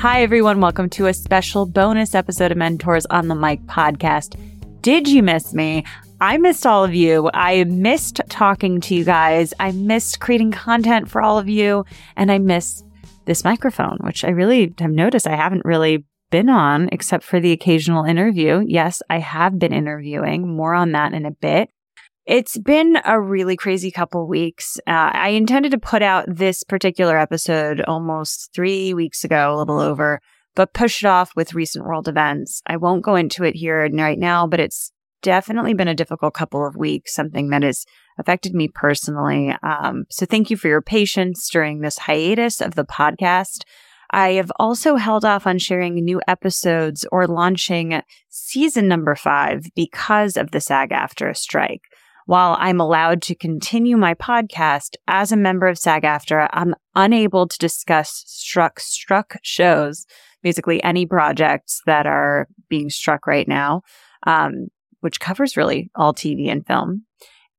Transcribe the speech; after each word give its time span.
Hi, 0.00 0.22
everyone. 0.22 0.62
Welcome 0.62 0.88
to 0.90 1.08
a 1.08 1.12
special 1.12 1.66
bonus 1.66 2.14
episode 2.14 2.50
of 2.50 2.56
Mentors 2.56 3.04
on 3.10 3.28
the 3.28 3.34
Mic 3.34 3.60
podcast. 3.66 4.34
Did 4.80 5.06
you 5.06 5.22
miss 5.22 5.52
me? 5.52 5.84
I 6.22 6.38
missed 6.38 6.66
all 6.66 6.82
of 6.82 6.94
you. 6.94 7.30
I 7.34 7.64
missed 7.64 8.22
talking 8.30 8.80
to 8.80 8.94
you 8.94 9.04
guys. 9.04 9.52
I 9.60 9.72
missed 9.72 10.18
creating 10.18 10.52
content 10.52 11.10
for 11.10 11.20
all 11.20 11.38
of 11.38 11.50
you. 11.50 11.84
And 12.16 12.32
I 12.32 12.38
miss 12.38 12.82
this 13.26 13.44
microphone, 13.44 13.98
which 14.00 14.24
I 14.24 14.30
really 14.30 14.74
have 14.78 14.90
noticed 14.90 15.26
I 15.26 15.36
haven't 15.36 15.66
really 15.66 16.06
been 16.30 16.48
on 16.48 16.88
except 16.92 17.22
for 17.22 17.38
the 17.38 17.52
occasional 17.52 18.04
interview. 18.04 18.64
Yes, 18.66 19.02
I 19.10 19.18
have 19.18 19.58
been 19.58 19.74
interviewing. 19.74 20.48
More 20.48 20.72
on 20.72 20.92
that 20.92 21.12
in 21.12 21.26
a 21.26 21.30
bit. 21.30 21.68
It's 22.30 22.56
been 22.56 22.96
a 23.04 23.20
really 23.20 23.56
crazy 23.56 23.90
couple 23.90 24.28
weeks. 24.28 24.78
Uh, 24.86 25.10
I 25.12 25.30
intended 25.30 25.72
to 25.72 25.78
put 25.78 26.00
out 26.00 26.26
this 26.28 26.62
particular 26.62 27.18
episode 27.18 27.80
almost 27.80 28.50
three 28.54 28.94
weeks 28.94 29.24
ago, 29.24 29.52
a 29.52 29.58
little 29.58 29.80
over, 29.80 30.20
but 30.54 30.72
pushed 30.72 31.02
it 31.02 31.08
off 31.08 31.34
with 31.34 31.54
recent 31.54 31.84
world 31.84 32.06
events. 32.06 32.62
I 32.68 32.76
won't 32.76 33.02
go 33.02 33.16
into 33.16 33.42
it 33.42 33.56
here 33.56 33.84
right 33.92 34.16
now, 34.16 34.46
but 34.46 34.60
it's 34.60 34.92
definitely 35.22 35.74
been 35.74 35.88
a 35.88 35.94
difficult 35.94 36.34
couple 36.34 36.64
of 36.64 36.76
weeks, 36.76 37.12
something 37.12 37.50
that 37.50 37.64
has 37.64 37.84
affected 38.16 38.54
me 38.54 38.68
personally. 38.68 39.52
Um, 39.64 40.04
so 40.08 40.24
thank 40.24 40.50
you 40.50 40.56
for 40.56 40.68
your 40.68 40.82
patience 40.82 41.50
during 41.50 41.80
this 41.80 41.98
hiatus 41.98 42.60
of 42.60 42.76
the 42.76 42.84
podcast. 42.84 43.64
I 44.12 44.34
have 44.34 44.52
also 44.60 44.94
held 44.94 45.24
off 45.24 45.48
on 45.48 45.58
sharing 45.58 45.96
new 45.96 46.20
episodes 46.28 47.04
or 47.10 47.26
launching 47.26 48.00
season 48.28 48.86
number 48.86 49.16
five 49.16 49.66
because 49.74 50.36
of 50.36 50.52
the 50.52 50.60
SAG 50.60 50.90
AFTRA 50.90 51.36
strike. 51.36 51.82
While 52.30 52.56
I'm 52.60 52.80
allowed 52.80 53.22
to 53.22 53.34
continue 53.34 53.96
my 53.96 54.14
podcast 54.14 54.94
as 55.08 55.32
a 55.32 55.36
member 55.36 55.66
of 55.66 55.76
SAG 55.76 56.04
AFTRA, 56.04 56.48
I'm 56.52 56.76
unable 56.94 57.48
to 57.48 57.58
discuss 57.58 58.22
struck 58.24 58.78
struck 58.78 59.34
shows, 59.42 60.06
basically 60.40 60.80
any 60.84 61.06
projects 61.06 61.80
that 61.86 62.06
are 62.06 62.46
being 62.68 62.88
struck 62.88 63.26
right 63.26 63.48
now, 63.48 63.82
um, 64.28 64.68
which 65.00 65.18
covers 65.18 65.56
really 65.56 65.90
all 65.96 66.14
TV 66.14 66.48
and 66.48 66.64
film. 66.64 67.04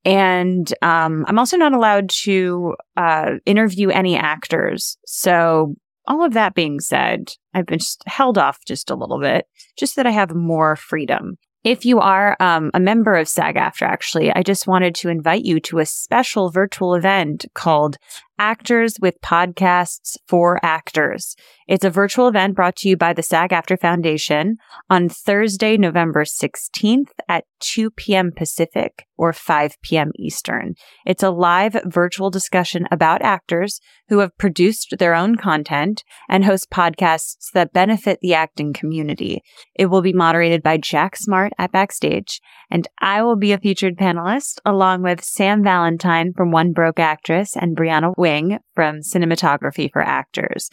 And 0.05 0.73
um, 0.81 1.25
I'm 1.27 1.37
also 1.37 1.57
not 1.57 1.73
allowed 1.73 2.09
to 2.21 2.77
uh, 2.95 3.31
interview 3.45 3.89
any 3.89 4.15
actors. 4.15 4.97
So, 5.05 5.75
all 6.07 6.23
of 6.23 6.31
that 6.31 6.55
being 6.55 6.79
said, 6.79 7.33
I've 7.53 7.65
been 7.65 7.79
held 8.05 8.37
off 8.37 8.59
just 8.65 8.89
a 8.89 8.95
little 8.95 9.19
bit, 9.19 9.47
just 9.77 9.97
that 9.97 10.07
I 10.07 10.11
have 10.11 10.33
more 10.33 10.77
freedom. 10.77 11.37
If 11.63 11.85
you 11.85 11.99
are 11.99 12.35
um, 12.39 12.71
a 12.73 12.79
member 12.79 13.15
of 13.15 13.27
SAG 13.27 13.55
AFTRA, 13.55 13.87
actually, 13.87 14.31
I 14.33 14.41
just 14.41 14.65
wanted 14.65 14.95
to 14.95 15.09
invite 15.09 15.45
you 15.45 15.59
to 15.61 15.77
a 15.77 15.85
special 15.85 16.49
virtual 16.49 16.95
event 16.95 17.45
called 17.53 17.97
Actors 18.41 18.95
with 18.99 19.21
Podcasts 19.21 20.17
for 20.27 20.59
Actors. 20.65 21.35
It's 21.67 21.85
a 21.85 21.91
virtual 21.91 22.27
event 22.27 22.55
brought 22.55 22.75
to 22.77 22.89
you 22.89 22.97
by 22.97 23.13
the 23.13 23.21
SAG 23.21 23.51
AFTRA 23.51 23.79
Foundation 23.79 24.57
on 24.89 25.09
Thursday, 25.09 25.77
November 25.77 26.23
16th 26.23 27.11
at 27.29 27.45
2 27.59 27.91
p.m. 27.91 28.31
Pacific 28.35 29.05
or 29.15 29.31
5 29.31 29.77
p.m. 29.83 30.11
Eastern. 30.17 30.73
It's 31.05 31.21
a 31.21 31.29
live 31.29 31.77
virtual 31.85 32.31
discussion 32.31 32.87
about 32.91 33.21
actors 33.21 33.79
who 34.09 34.17
have 34.17 34.37
produced 34.37 34.95
their 34.97 35.13
own 35.13 35.35
content 35.35 36.03
and 36.27 36.43
host 36.43 36.71
podcasts 36.71 37.51
that 37.53 37.71
benefit 37.71 38.17
the 38.21 38.33
acting 38.33 38.73
community. 38.73 39.41
It 39.75 39.85
will 39.85 40.01
be 40.01 40.11
moderated 40.11 40.63
by 40.63 40.77
Jack 40.77 41.15
Smart 41.15 41.53
at 41.59 41.71
Backstage, 41.71 42.41
and 42.69 42.87
I 42.99 43.21
will 43.21 43.37
be 43.37 43.51
a 43.51 43.59
featured 43.59 43.95
panelist 43.95 44.59
along 44.65 45.03
with 45.03 45.23
Sam 45.23 45.63
Valentine 45.63 46.33
from 46.35 46.51
One 46.51 46.73
Broke 46.73 46.99
Actress 46.99 47.55
and 47.55 47.77
Brianna 47.77 48.13
Wing 48.31 48.59
from 48.75 49.01
Cinematography 49.01 49.91
for 49.91 50.01
Actors. 50.01 50.69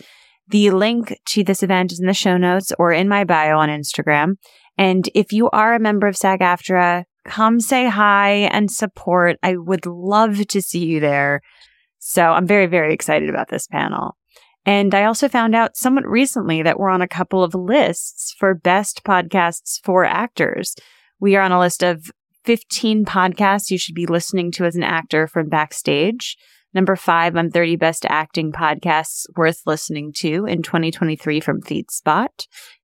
The 0.49 0.71
link 0.71 1.19
to 1.27 1.45
this 1.45 1.63
event 1.63 1.93
is 1.93 2.01
in 2.01 2.07
the 2.07 2.15
show 2.15 2.37
notes 2.37 2.73
or 2.79 2.93
in 2.93 3.09
my 3.09 3.25
bio 3.25 3.59
on 3.59 3.69
Instagram. 3.69 4.37
And 4.77 5.09
if 5.15 5.33
you 5.33 5.51
are 5.51 5.75
a 5.75 5.81
member 5.81 6.07
of 6.07 6.17
SAG 6.17 6.41
AFTRA, 6.41 7.05
come 7.27 7.61
say 7.61 7.89
hi 7.89 8.31
and 8.53 8.71
support. 8.71 9.39
I 9.43 9.57
would 9.57 9.87
love 9.87 10.47
to 10.47 10.63
see 10.63 10.85
you 10.87 11.01
there. 11.01 11.43
So 11.99 12.23
I'm 12.23 12.47
very, 12.47 12.67
very 12.67 12.95
excited 12.95 13.29
about 13.29 13.49
this 13.49 13.67
panel. 13.67 14.17
And 14.65 14.95
I 14.95 15.05
also 15.05 15.29
found 15.29 15.55
out 15.55 15.77
somewhat 15.77 16.07
recently 16.07 16.63
that 16.63 16.79
we're 16.79 16.91
on 16.91 17.03
a 17.03 17.09
couple 17.09 17.43
of 17.43 17.55
lists 17.55 18.35
for 18.39 18.55
best 18.55 19.03
podcasts 19.03 19.81
for 19.83 20.05
actors. 20.05 20.77
We 21.21 21.35
are 21.37 21.43
on 21.43 21.53
a 21.53 21.59
list 21.59 21.83
of 21.83 22.11
15 22.45 23.05
podcasts 23.05 23.71
you 23.71 23.79
should 23.79 23.95
be 23.95 24.07
listening 24.07 24.53
to 24.53 24.65
as 24.65 24.77
an 24.77 24.85
actor 24.85 25.27
from 25.27 25.49
backstage. 25.49 26.37
Number 26.75 26.97
five 26.97 27.37
on 27.37 27.51
30 27.51 27.77
best 27.77 28.05
acting 28.09 28.53
podcasts 28.53 29.25
worth 29.37 29.63
listening 29.67 30.13
to 30.19 30.45
in 30.45 30.63
2023 30.63 31.41
from 31.41 31.63
FeedSpot. 31.63 32.29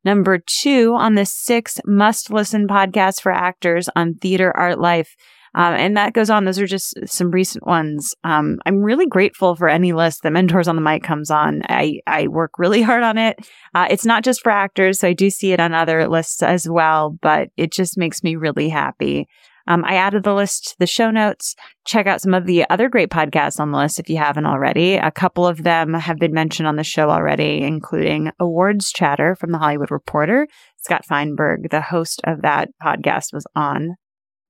Number 0.05 0.39
two 0.39 0.95
on 0.95 1.15
the 1.15 1.27
six 1.27 1.79
must 1.85 2.31
listen 2.31 2.67
podcasts 2.67 3.21
for 3.21 3.33
actors 3.33 3.89
on 3.95 4.15
Theater 4.15 4.57
Art 4.57 4.79
Life. 4.79 5.15
Um, 5.57 5.75
and 5.75 5.97
that 5.97 6.15
goes 6.15 6.31
on. 6.31 6.45
Those 6.45 6.59
are 6.59 6.67
just 6.67 6.95
some 7.07 7.31
recent 7.31 7.65
ones. 7.65 8.15
Um, 8.25 8.59
I'm 8.67 8.83
really 8.83 9.07
grateful 9.07 9.55
for 9.55 9.69
any 9.69 9.93
list 9.93 10.23
that 10.23 10.33
Mentors 10.33 10.67
on 10.67 10.75
the 10.75 10.83
Mic 10.83 11.05
comes 11.05 11.31
on. 11.31 11.63
I, 11.69 12.01
I 12.07 12.27
work 12.27 12.59
really 12.59 12.83
hard 12.83 13.05
on 13.05 13.19
it. 13.19 13.39
Uh, 13.75 13.87
it's 13.89 14.05
not 14.05 14.25
just 14.25 14.43
for 14.43 14.51
actors, 14.51 14.99
so 14.99 15.09
I 15.09 15.13
do 15.13 15.31
see 15.31 15.53
it 15.53 15.61
on 15.61 15.73
other 15.73 16.09
lists 16.09 16.43
as 16.43 16.69
well, 16.69 17.17
but 17.23 17.51
it 17.57 17.71
just 17.71 17.97
makes 17.97 18.25
me 18.25 18.35
really 18.35 18.69
happy. 18.69 19.29
Um, 19.67 19.85
I 19.85 19.95
added 19.95 20.25
the 20.25 20.35
list 20.35 20.69
to 20.69 20.77
the 20.79 20.87
show 20.87 21.11
notes. 21.11 21.55
Check 21.87 22.07
out 22.07 22.21
some 22.21 22.35
of 22.35 22.47
the 22.47 22.69
other 22.69 22.89
great 22.89 23.11
podcasts 23.11 23.59
on 23.59 23.71
the 23.71 23.79
list 23.79 23.99
if 23.99 24.11
you 24.11 24.19
haven't 24.19 24.47
already. 24.47 24.95
A 24.95 25.11
couple 25.11 25.47
of 25.47 25.63
them 25.63 25.95
have 25.95 26.19
been 26.19 26.35
mentioned 26.35 26.69
on 26.69 26.77
the 26.77 26.85
show 26.85 27.09
already, 27.09 27.63
including 27.63 28.31
Awards 28.39 28.93
Chatter 28.93 29.35
from 29.35 29.53
the 29.53 29.59
Hollywood 29.59 29.91
Reporter. 29.91 30.47
Scott 30.77 31.05
Feinberg, 31.07 31.71
the 31.71 31.81
host 31.81 32.21
of 32.25 32.43
that 32.43 32.69
podcast, 32.83 33.33
was 33.33 33.47
on 33.57 33.97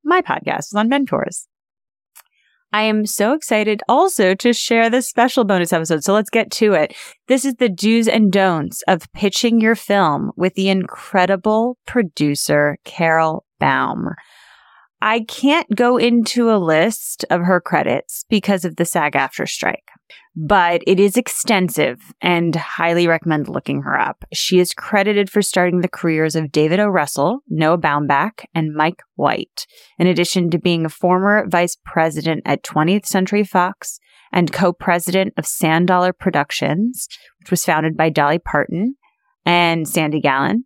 my 0.04 0.20
podcast, 0.20 0.72
was 0.72 0.74
on 0.76 0.88
Mentors. 0.88 1.46
I 2.72 2.82
am 2.82 3.06
so 3.06 3.34
excited 3.34 3.84
also 3.88 4.34
to 4.34 4.52
share 4.52 4.90
this 4.90 5.08
special 5.08 5.44
bonus 5.44 5.72
episode. 5.72 6.02
So 6.02 6.12
let's 6.12 6.28
get 6.28 6.50
to 6.52 6.72
it. 6.72 6.92
This 7.28 7.44
is 7.44 7.54
the 7.54 7.68
do's 7.68 8.08
and 8.08 8.32
don'ts 8.32 8.82
of 8.88 9.10
pitching 9.12 9.60
your 9.60 9.76
film 9.76 10.32
with 10.36 10.54
the 10.54 10.68
incredible 10.68 11.78
producer, 11.86 12.78
Carol 12.84 13.44
Baum. 13.60 14.08
I 15.00 15.20
can't 15.20 15.68
go 15.74 15.98
into 15.98 16.50
a 16.50 16.56
list 16.56 17.24
of 17.28 17.42
her 17.42 17.60
credits 17.60 18.24
because 18.28 18.64
of 18.64 18.76
the 18.76 18.84
SAG 18.84 19.12
AFTRA 19.12 19.48
strike, 19.48 19.90
but 20.34 20.82
it 20.86 20.98
is 20.98 21.16
extensive 21.16 22.00
and 22.22 22.56
highly 22.56 23.06
recommend 23.06 23.48
looking 23.48 23.82
her 23.82 24.00
up. 24.00 24.24
She 24.32 24.58
is 24.58 24.72
credited 24.72 25.28
for 25.28 25.42
starting 25.42 25.80
the 25.80 25.88
careers 25.88 26.34
of 26.36 26.52
David 26.52 26.80
O. 26.80 26.86
Russell, 26.86 27.40
Noah 27.48 27.78
Baumbach, 27.78 28.46
and 28.54 28.74
Mike 28.74 29.02
White, 29.16 29.66
in 29.98 30.06
addition 30.06 30.50
to 30.50 30.58
being 30.58 30.86
a 30.86 30.90
former 30.90 31.46
vice 31.48 31.76
president 31.84 32.42
at 32.46 32.62
20th 32.62 33.04
Century 33.04 33.44
Fox 33.44 34.00
and 34.32 34.52
co-president 34.52 35.34
of 35.36 35.46
Sandollar 35.46 36.12
Productions, 36.12 37.08
which 37.40 37.50
was 37.50 37.64
founded 37.64 37.96
by 37.96 38.08
Dolly 38.08 38.38
Parton 38.38 38.96
and 39.44 39.86
Sandy 39.88 40.20
Gallin. 40.20 40.64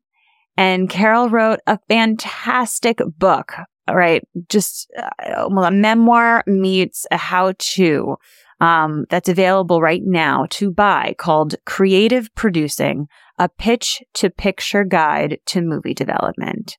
And 0.57 0.89
Carol 0.89 1.29
wrote 1.29 1.61
a 1.67 1.79
fantastic 1.89 3.01
book 3.19 3.53
right? 3.95 4.23
Just 4.49 4.91
uh, 4.97 5.49
well, 5.51 5.65
a 5.65 5.71
memoir 5.71 6.43
meets 6.47 7.07
a 7.11 7.17
how 7.17 7.55
to 7.59 8.17
um, 8.61 9.05
that's 9.09 9.29
available 9.29 9.81
right 9.81 10.03
now 10.05 10.47
to 10.51 10.71
buy 10.71 11.15
called 11.19 11.55
Creative 11.65 12.29
Producing, 12.35 13.07
a 13.39 13.49
pitch 13.49 14.03
to 14.15 14.31
picture 14.31 14.85
guide 14.85 15.39
to 15.47 15.61
movie 15.61 15.95
development. 15.95 16.77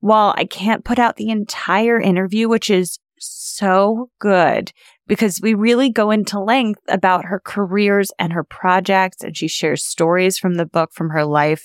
While 0.00 0.34
I 0.36 0.44
can't 0.44 0.84
put 0.84 0.98
out 0.98 1.16
the 1.16 1.30
entire 1.30 2.00
interview, 2.00 2.48
which 2.48 2.70
is 2.70 2.98
so 3.18 4.10
good 4.18 4.72
because 5.06 5.40
we 5.40 5.54
really 5.54 5.90
go 5.90 6.10
into 6.10 6.40
length 6.40 6.80
about 6.88 7.26
her 7.26 7.40
careers 7.44 8.10
and 8.18 8.32
her 8.32 8.42
projects, 8.42 9.22
and 9.22 9.36
she 9.36 9.46
shares 9.46 9.84
stories 9.84 10.38
from 10.38 10.54
the 10.54 10.66
book 10.66 10.90
from 10.92 11.10
her 11.10 11.24
life. 11.24 11.64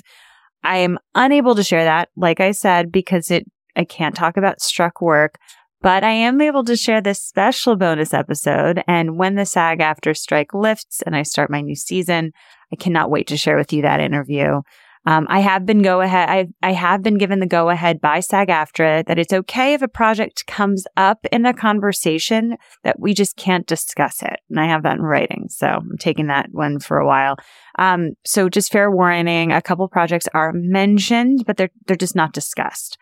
I 0.63 0.77
am 0.77 0.99
unable 1.15 1.55
to 1.55 1.63
share 1.63 1.85
that, 1.85 2.09
like 2.15 2.39
I 2.39 2.51
said, 2.51 2.91
because 2.91 3.31
it 3.31 3.45
I 3.77 3.85
can't 3.85 4.15
talk 4.15 4.35
about 4.35 4.61
struck 4.61 5.01
work, 5.01 5.37
but 5.81 6.03
I 6.03 6.11
am 6.11 6.41
able 6.41 6.63
to 6.65 6.75
share 6.75 7.01
this 7.01 7.21
special 7.21 7.75
bonus 7.75 8.13
episode. 8.13 8.83
And 8.87 9.17
when 9.17 9.35
the 9.35 9.45
SAG 9.45 9.79
AFTRA 9.79 10.17
strike 10.17 10.53
lifts 10.53 11.01
and 11.03 11.15
I 11.15 11.23
start 11.23 11.51
my 11.51 11.61
new 11.61 11.75
season, 11.75 12.31
I 12.73 12.75
cannot 12.75 13.11
wait 13.11 13.27
to 13.27 13.37
share 13.37 13.57
with 13.57 13.71
you 13.71 13.83
that 13.83 13.99
interview. 13.99 14.61
Um, 15.05 15.25
I 15.29 15.39
have 15.39 15.65
been 15.65 15.83
go 15.83 16.01
ahead. 16.01 16.27
I 16.27 16.47
I 16.61 16.73
have 16.73 17.01
been 17.01 17.17
given 17.17 17.39
the 17.39 17.47
go 17.47 17.69
ahead 17.69 18.01
by 18.01 18.19
SAG 18.19 18.49
AFTRA 18.49 19.05
that 19.05 19.17
it's 19.17 19.31
okay 19.31 19.73
if 19.73 19.81
a 19.81 19.87
project 19.87 20.45
comes 20.47 20.85
up 20.97 21.25
in 21.31 21.45
a 21.45 21.53
conversation 21.53 22.57
that 22.83 22.99
we 22.99 23.13
just 23.13 23.37
can't 23.37 23.65
discuss 23.65 24.21
it, 24.21 24.41
and 24.49 24.59
I 24.59 24.65
have 24.65 24.83
that 24.83 24.97
in 24.97 25.03
writing. 25.03 25.47
So 25.49 25.65
I'm 25.67 25.97
taking 25.97 26.27
that 26.27 26.49
one 26.51 26.79
for 26.79 26.97
a 26.97 27.07
while. 27.07 27.37
Um, 27.79 28.15
so 28.25 28.49
just 28.49 28.69
fair 28.69 28.91
warning: 28.91 29.53
a 29.53 29.61
couple 29.61 29.87
projects 29.87 30.27
are 30.33 30.51
mentioned, 30.51 31.45
but 31.47 31.55
they're 31.55 31.71
they're 31.85 31.95
just 31.95 32.15
not 32.15 32.33
discussed. 32.33 32.97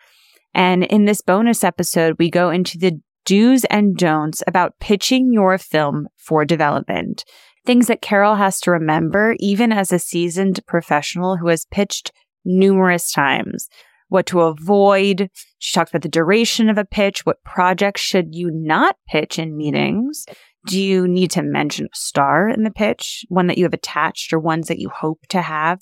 And 0.56 0.86
in 0.86 1.06
this 1.06 1.22
bonus 1.22 1.64
episode, 1.64 2.16
we 2.18 2.32
go 2.32 2.50
into 2.50 2.78
the 2.78 3.00
do's 3.26 3.66
and 3.66 3.98
don'ts 3.98 4.42
about 4.48 4.80
pitching 4.80 5.34
your 5.34 5.58
film 5.58 6.08
for 6.18 6.46
development. 6.46 7.26
things 7.66 7.88
that 7.88 8.02
Carol 8.02 8.36
has 8.36 8.60
to 8.62 8.72
remember, 8.72 9.36
even 9.40 9.72
as 9.72 9.92
a 9.92 10.00
seasoned 10.00 10.66
professional 10.68 11.38
who 11.38 11.48
has 11.48 11.66
pitched 11.66 12.12
numerous 12.46 13.12
times. 13.12 13.68
What 14.08 14.28
to 14.28 14.42
avoid. 14.42 15.30
She 15.58 15.74
talks 15.74 15.90
about 15.90 16.04
the 16.04 16.10
duration 16.10 16.70
of 16.70 16.78
a 16.78 16.86
pitch. 16.86 17.26
What 17.26 17.44
projects 17.44 18.02
should 18.02 18.36
you 18.36 18.52
not 18.54 18.98
pitch 19.08 19.40
in 19.40 19.58
meetings? 19.58 20.26
Do 20.68 20.80
you 20.80 21.08
need 21.08 21.32
to 21.32 21.42
mention 21.42 21.86
a 21.86 21.96
star 21.96 22.48
in 22.48 22.64
the 22.64 22.72
pitch, 22.72 23.26
one 23.30 23.48
that 23.48 23.58
you 23.58 23.66
have 23.66 23.74
attached 23.74 24.32
or 24.32 24.40
ones 24.40 24.68
that 24.68 24.80
you 24.80 24.90
hope 24.90 25.22
to 25.30 25.42
have? 25.42 25.80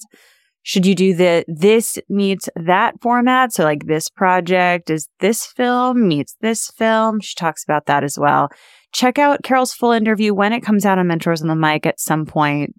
Should 0.63 0.85
you 0.85 0.95
do 0.95 1.13
the 1.13 1.45
this 1.47 1.97
meets 2.09 2.49
that 2.55 2.95
format? 3.01 3.53
So 3.53 3.63
like 3.63 3.85
this 3.85 4.09
project 4.09 4.89
is 4.89 5.09
this 5.19 5.45
film 5.45 6.07
meets 6.07 6.35
this 6.41 6.71
film. 6.71 7.19
She 7.19 7.35
talks 7.35 7.63
about 7.63 7.85
that 7.85 8.03
as 8.03 8.17
well. 8.17 8.49
Check 8.93 9.19
out 9.19 9.43
Carol's 9.43 9.73
full 9.73 9.91
interview 9.91 10.33
when 10.33 10.53
it 10.53 10.61
comes 10.61 10.85
out 10.85 10.99
on 10.99 11.07
Mentors 11.07 11.41
on 11.41 11.47
the 11.47 11.55
Mic 11.55 11.85
at 11.85 11.99
some 11.99 12.25
point 12.25 12.75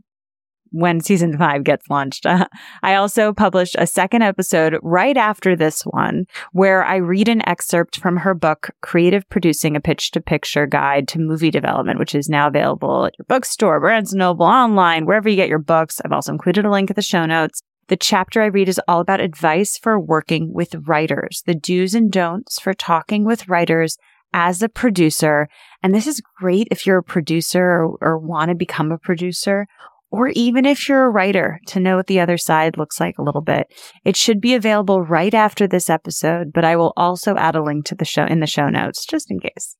when 0.75 1.00
season 1.00 1.38
five 1.38 1.62
gets 1.62 1.88
launched. 1.88 2.26
I 2.82 2.94
also 2.96 3.32
published 3.32 3.76
a 3.78 3.86
second 3.86 4.22
episode 4.22 4.76
right 4.82 5.16
after 5.16 5.54
this 5.54 5.82
one 5.82 6.25
where 6.52 6.84
I 6.84 6.96
read 6.96 7.28
an 7.28 7.46
excerpt 7.48 7.96
from 8.00 8.16
her 8.16 8.34
book, 8.34 8.70
Creative 8.81 9.28
Producing 9.28 9.76
a 9.76 9.81
Pitch 9.81 10.10
to 10.12 10.20
Picture 10.20 10.66
Guide 10.66 11.06
to 11.08 11.20
Movie 11.20 11.52
Development, 11.52 11.98
which 11.98 12.14
is 12.14 12.28
now 12.28 12.48
available 12.48 13.06
at 13.06 13.14
your 13.19 13.26
bookstore, 13.28 13.81
Barnes 13.81 14.14
Noble, 14.14 14.46
online, 14.46 15.06
wherever 15.06 15.28
you 15.28 15.36
get 15.36 15.48
your 15.48 15.60
books. 15.60 16.00
I've 16.04 16.12
also 16.12 16.32
included 16.32 16.64
a 16.64 16.70
link 16.70 16.90
at 16.90 16.96
the 16.96 17.02
show 17.02 17.25
notes. 17.25 17.62
The 17.88 17.96
chapter 17.96 18.42
I 18.42 18.46
read 18.46 18.69
is 18.69 18.81
all 18.88 19.00
about 19.00 19.20
advice 19.20 19.76
for 19.76 20.00
working 20.00 20.52
with 20.52 20.75
writers, 20.86 21.42
the 21.46 21.54
do's 21.54 21.94
and 21.94 22.10
don'ts 22.10 22.58
for 22.58 22.72
talking 22.72 23.25
with 23.25 23.48
writers 23.48 23.98
as 24.32 24.62
a 24.62 24.69
producer. 24.69 25.48
And 25.82 25.94
this 25.94 26.06
is 26.06 26.22
great 26.38 26.69
if 26.70 26.86
you're 26.86 26.98
a 26.98 27.02
producer 27.02 27.62
or, 27.62 27.96
or 28.00 28.19
want 28.19 28.48
to 28.48 28.54
become 28.54 28.90
a 28.90 28.98
producer, 28.98 29.66
or 30.10 30.28
even 30.28 30.64
if 30.64 30.88
you're 30.88 31.04
a 31.04 31.10
writer 31.10 31.60
to 31.66 31.81
know 31.81 31.96
what 31.96 32.06
the 32.06 32.20
other 32.20 32.38
side 32.38 32.78
looks 32.78 33.00
like 33.00 33.19
a 33.19 33.22
little 33.22 33.42
bit. 33.42 33.66
It 34.04 34.16
should 34.16 34.40
be 34.40 34.54
available 34.54 35.02
right 35.02 35.34
after 35.34 35.66
this 35.66 35.90
episode, 35.90 36.52
but 36.52 36.64
I 36.64 36.76
will 36.76 36.92
also 36.96 37.36
add 37.36 37.54
a 37.54 37.62
link 37.62 37.84
to 37.86 37.94
the 37.94 38.04
show 38.04 38.25
in 38.25 38.40
the 38.40 38.46
show 38.46 38.69
notes 38.69 39.04
just 39.04 39.31
in 39.31 39.40
case. 39.40 39.76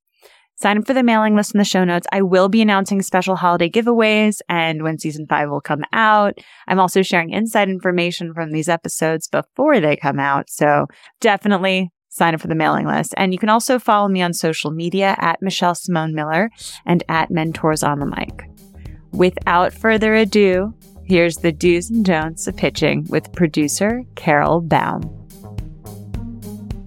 Sign 0.57 0.79
up 0.79 0.87
for 0.87 0.95
the 0.95 1.03
mailing 1.03 1.35
list 1.35 1.55
in 1.55 1.59
the 1.59 1.65
show 1.65 1.85
notes. 1.85 2.07
I 2.13 2.23
will 2.23 2.49
be 2.49 2.63
announcing 2.63 3.03
special 3.03 3.37
holiday 3.37 3.69
giveaways 3.69 4.41
and 4.49 4.83
when 4.83 4.99
season 4.99 5.27
five 5.29 5.51
will 5.51 5.61
come 5.61 5.83
out. 5.93 6.39
I'm 6.69 6.79
also 6.79 7.03
sharing 7.03 7.31
inside 7.31 7.69
information 7.69 8.33
from 8.33 8.53
these 8.53 8.69
episodes 8.69 9.29
before 9.29 9.81
they 9.81 9.97
come 9.97 10.21
out. 10.21 10.49
So 10.49 10.87
definitely 11.21 11.91
sign 12.09 12.35
up 12.35 12.41
for 12.41 12.47
the 12.47 12.55
mailing 12.55 12.87
list. 12.87 13.13
And 13.17 13.33
you 13.33 13.39
can 13.39 13.49
also 13.49 13.81
follow 13.81 14.09
me 14.09 14.23
on 14.23 14.33
social 14.33 14.71
media 14.71 15.17
at 15.19 15.43
Michelle 15.43 15.75
Simone 15.75 16.15
Miller 16.15 16.51
and 16.87 17.03
at 17.09 17.31
Mentors 17.31 17.83
on 17.83 17.99
the 17.99 18.07
Mic. 18.07 18.49
Without 19.13 19.75
further 19.75 20.15
ado, 20.15 20.73
here's 21.05 21.37
the 21.37 21.53
do's 21.53 21.91
and 21.91 22.05
don'ts 22.05 22.47
of 22.47 22.57
pitching 22.57 23.07
with 23.09 23.33
producer 23.33 24.03
Carol 24.15 24.61
Baum. 24.61 25.24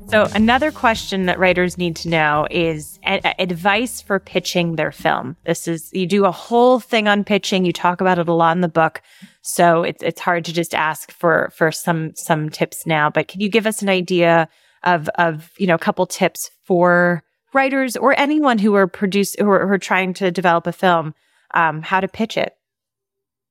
So, 0.09 0.25
another 0.33 0.71
question 0.71 1.25
that 1.25 1.38
writers 1.38 1.77
need 1.77 1.98
to 1.98 2.07
know 2.07 2.48
is 2.50 2.98
a- 3.06 3.42
advice 3.42 4.00
for 4.00 4.19
pitching 4.19 4.77
their 4.77 4.94
film. 4.94 5.36
This 5.45 5.68
is, 5.68 5.89
you 5.92 6.07
do 6.07 6.24
a 6.24 6.31
whole 6.31 6.80
thing 6.80 7.09
on 7.09 7.25
pitching. 7.25 7.65
You 7.65 7.74
talk 7.74 8.00
about 8.00 8.18
it 8.18 8.30
a 8.30 8.33
lot 8.33 8.56
in 8.56 8.62
the 8.62 8.69
book. 8.69 9.01
So 9.42 9.83
it's, 9.83 10.01
it's 10.01 10.21
hard 10.21 10.45
to 10.45 10.54
just 10.54 10.74
ask 10.74 11.12
for, 11.12 11.51
for 11.54 11.74
some, 11.74 12.15
some 12.15 12.50
tips 12.50 12.86
now, 12.86 13.09
but 13.09 13.27
can 13.27 13.42
you 13.42 13.50
give 13.50 13.68
us 13.68 13.81
an 13.81 13.89
idea 13.89 14.48
of, 14.83 15.09
of, 15.15 15.51
you 15.57 15.68
know, 15.68 15.75
a 15.75 15.80
couple 15.80 16.06
tips 16.06 16.51
for 16.63 17.21
writers 17.54 17.98
or 17.98 18.18
anyone 18.18 18.59
who 18.59 18.75
are 18.75 18.88
produce, 18.88 19.36
who 19.36 19.50
are, 19.50 19.68
who 19.68 19.74
are 19.74 19.77
trying 19.77 20.13
to 20.13 20.31
develop 20.31 20.68
a 20.68 20.71
film, 20.71 21.15
um, 21.54 21.81
how 21.81 22.00
to 22.00 22.07
pitch 22.07 22.38
it? 22.38 22.56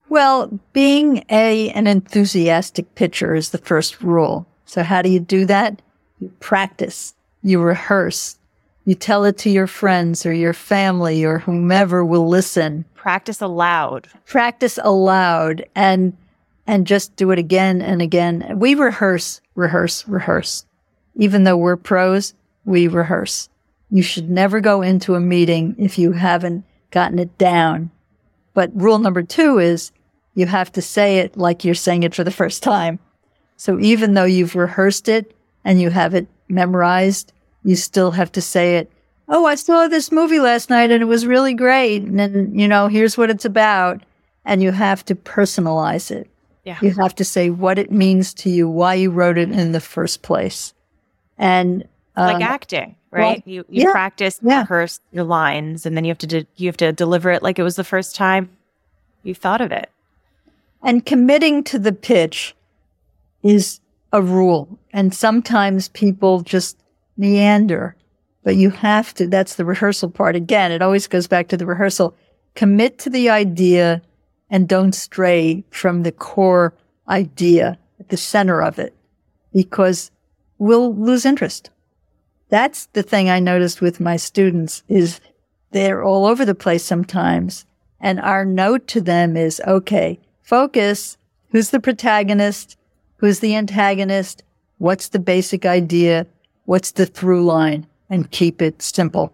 Well, 0.09 0.59
being 0.73 1.23
a, 1.29 1.69
an 1.71 1.87
enthusiastic 1.87 2.95
pitcher 2.95 3.35
is 3.35 3.51
the 3.51 3.59
first 3.59 4.03
rule. 4.03 4.47
So 4.65 4.83
how 4.83 5.03
do 5.03 5.11
you 5.11 5.21
do 5.21 5.45
that? 5.47 5.83
You 6.19 6.33
practice, 6.41 7.15
you 7.43 7.61
rehearse, 7.61 8.39
you 8.87 8.95
tell 8.95 9.25
it 9.25 9.37
to 9.39 9.51
your 9.51 9.67
friends 9.67 10.25
or 10.25 10.33
your 10.33 10.53
family 10.53 11.25
or 11.25 11.41
whomever 11.41 12.05
will 12.05 12.29
listen. 12.29 12.85
Practice 12.95 13.41
aloud. 13.41 14.09
Practice 14.27 14.79
aloud 14.83 15.65
and 15.75 16.17
and 16.69 16.87
just 16.87 17.15
do 17.17 17.31
it 17.31 17.39
again 17.39 17.81
and 17.81 18.03
again. 18.03 18.59
We 18.59 18.75
rehearse, 18.75 19.41
rehearse, 19.55 20.07
rehearse. 20.09 20.67
Even 21.15 21.45
though 21.45 21.57
we're 21.57 21.77
pros, 21.77 22.35
we 22.65 22.89
rehearse. 22.89 23.49
You 23.91 24.03
should 24.03 24.31
never 24.31 24.61
go 24.61 24.83
into 24.83 25.15
a 25.15 25.21
meeting 25.21 25.77
if 25.79 25.99
you 25.99 26.13
haven't 26.13 26.65
gotten 26.91 27.19
it 27.19 27.39
down. 27.39 27.91
But 28.55 28.71
rule 28.75 28.99
number 28.99 29.23
two 29.23 29.59
is 29.59 29.93
you 30.35 30.47
have 30.47 30.73
to 30.73 30.83
say 30.83 31.19
it 31.19 31.37
like 31.37 31.65
you're 31.65 31.75
saying 31.75 32.03
it 32.03 32.15
for 32.15 32.25
the 32.25 32.31
first 32.31 32.63
time. 32.63 32.99
So 33.57 33.79
even 33.81 34.15
though 34.15 34.25
you've 34.25 34.57
rehearsed 34.57 35.09
it, 35.09 35.35
and 35.67 35.81
you 35.81 35.91
have 35.91 36.15
it 36.15 36.29
memorized, 36.49 37.33
you 37.65 37.75
still 37.75 38.13
have 38.13 38.31
to 38.33 38.41
say 38.41 38.77
it. 38.77 38.91
Oh, 39.29 39.47
I 39.47 39.57
saw 39.57 39.89
this 39.89 40.13
movie 40.13 40.39
last 40.39 40.71
night 40.71 40.93
and 40.93 41.03
it 41.03 41.07
was 41.07 41.27
really 41.27 41.55
great. 41.55 42.03
And 42.03 42.19
then, 42.21 42.57
you 42.57 42.69
know, 42.69 42.87
here's 42.87 43.19
what 43.19 43.31
it's 43.31 43.45
about. 43.45 44.05
And 44.45 44.63
you 44.63 44.71
have 44.71 45.05
to 45.07 45.17
personalize 45.17 46.13
it. 46.13 46.31
Yeah. 46.65 46.79
You 46.81 46.93
have 46.93 47.17
to 47.17 47.25
say 47.25 47.51
what 47.51 47.81
it 47.81 47.91
means 47.91 48.33
to 48.35 48.51
you, 48.51 48.69
why 48.69 48.95
you 48.95 49.11
wrote 49.11 49.39
it 49.39 49.51
in 49.51 49.73
the 49.73 49.81
first 49.81 50.23
place. 50.23 50.73
And 51.37 51.83
um, 52.15 52.35
like 52.35 52.43
acting, 52.43 52.95
right? 53.11 53.43
Well, 53.45 53.53
you 53.53 53.65
you 53.69 53.85
yeah, 53.85 53.93
practice, 53.93 54.39
yeah. 54.43 54.61
rehearse 54.61 55.01
your 55.13 55.25
lines, 55.25 55.85
and 55.85 55.97
then 55.97 56.05
you 56.05 56.11
have 56.11 56.19
to 56.19 56.27
de- 56.27 56.47
you 56.57 56.69
have 56.69 56.77
to 56.79 56.93
deliver 56.93 57.31
it 57.31 57.43
like 57.43 57.59
it 57.59 57.63
was 57.63 57.77
the 57.77 57.85
first 57.85 58.17
time 58.17 58.49
you 59.23 59.35
thought 59.35 59.61
of 59.61 59.71
it. 59.71 59.91
And 60.83 61.05
committing 61.05 61.63
to 61.65 61.79
the 61.79 61.93
pitch 61.93 62.55
is 63.43 63.81
a 64.13 64.23
rule. 64.23 64.79
And 64.97 65.13
sometimes 65.13 65.91
people 65.91 66.41
just 66.41 66.83
meander, 67.19 67.95
but 68.43 68.57
you 68.57 68.71
have 68.71 69.13
to, 69.17 69.27
that's 69.27 69.57
the 69.57 69.67
rehearsal 69.67 70.09
part. 70.09 70.35
Again, 70.35 70.73
it 70.73 70.81
always 70.81 71.07
goes 71.07 71.27
back 71.27 71.49
to 71.49 71.59
the 71.59 71.67
rehearsal. 71.67 72.17
Commit 72.55 72.99
to 73.01 73.11
the 73.11 73.29
idea 73.29 74.01
and 74.49 74.67
don't 74.67 74.95
stray 74.95 75.65
from 75.71 76.03
the 76.03 76.13
core 76.13 76.73
idea 77.11 77.79
at 78.01 78.09
the 78.09 78.17
center 78.17 78.63
of 78.63 78.79
it 78.79 78.95
because 79.53 80.11
we'll 80.57 80.95
lose 80.97 81.27
interest. 81.27 81.69
That's 82.49 82.87
the 82.87 83.03
thing 83.03 83.29
I 83.29 83.39
noticed 83.39 83.83
with 83.83 84.01
my 84.01 84.17
students 84.17 84.83
is 84.89 85.21
they're 85.73 86.03
all 86.03 86.25
over 86.25 86.47
the 86.47 86.55
place 86.55 86.85
sometimes. 86.85 87.67
And 88.01 88.19
our 88.19 88.47
note 88.47 88.87
to 88.89 89.03
them 89.03 89.37
is, 89.37 89.61
okay, 89.67 90.19
focus. 90.43 91.19
Who's 91.51 91.69
the 91.69 91.81
protagonist? 91.81 92.79
Who's 93.19 93.41
the 93.41 93.55
antagonist? 93.57 94.43
What's 94.79 95.09
the 95.09 95.19
basic 95.19 95.65
idea? 95.65 96.27
What's 96.65 96.93
the 96.93 97.07
through 97.07 97.45
line? 97.45 97.87
And 98.09 98.31
keep 98.31 98.63
it 98.63 98.83
simple. 98.83 99.33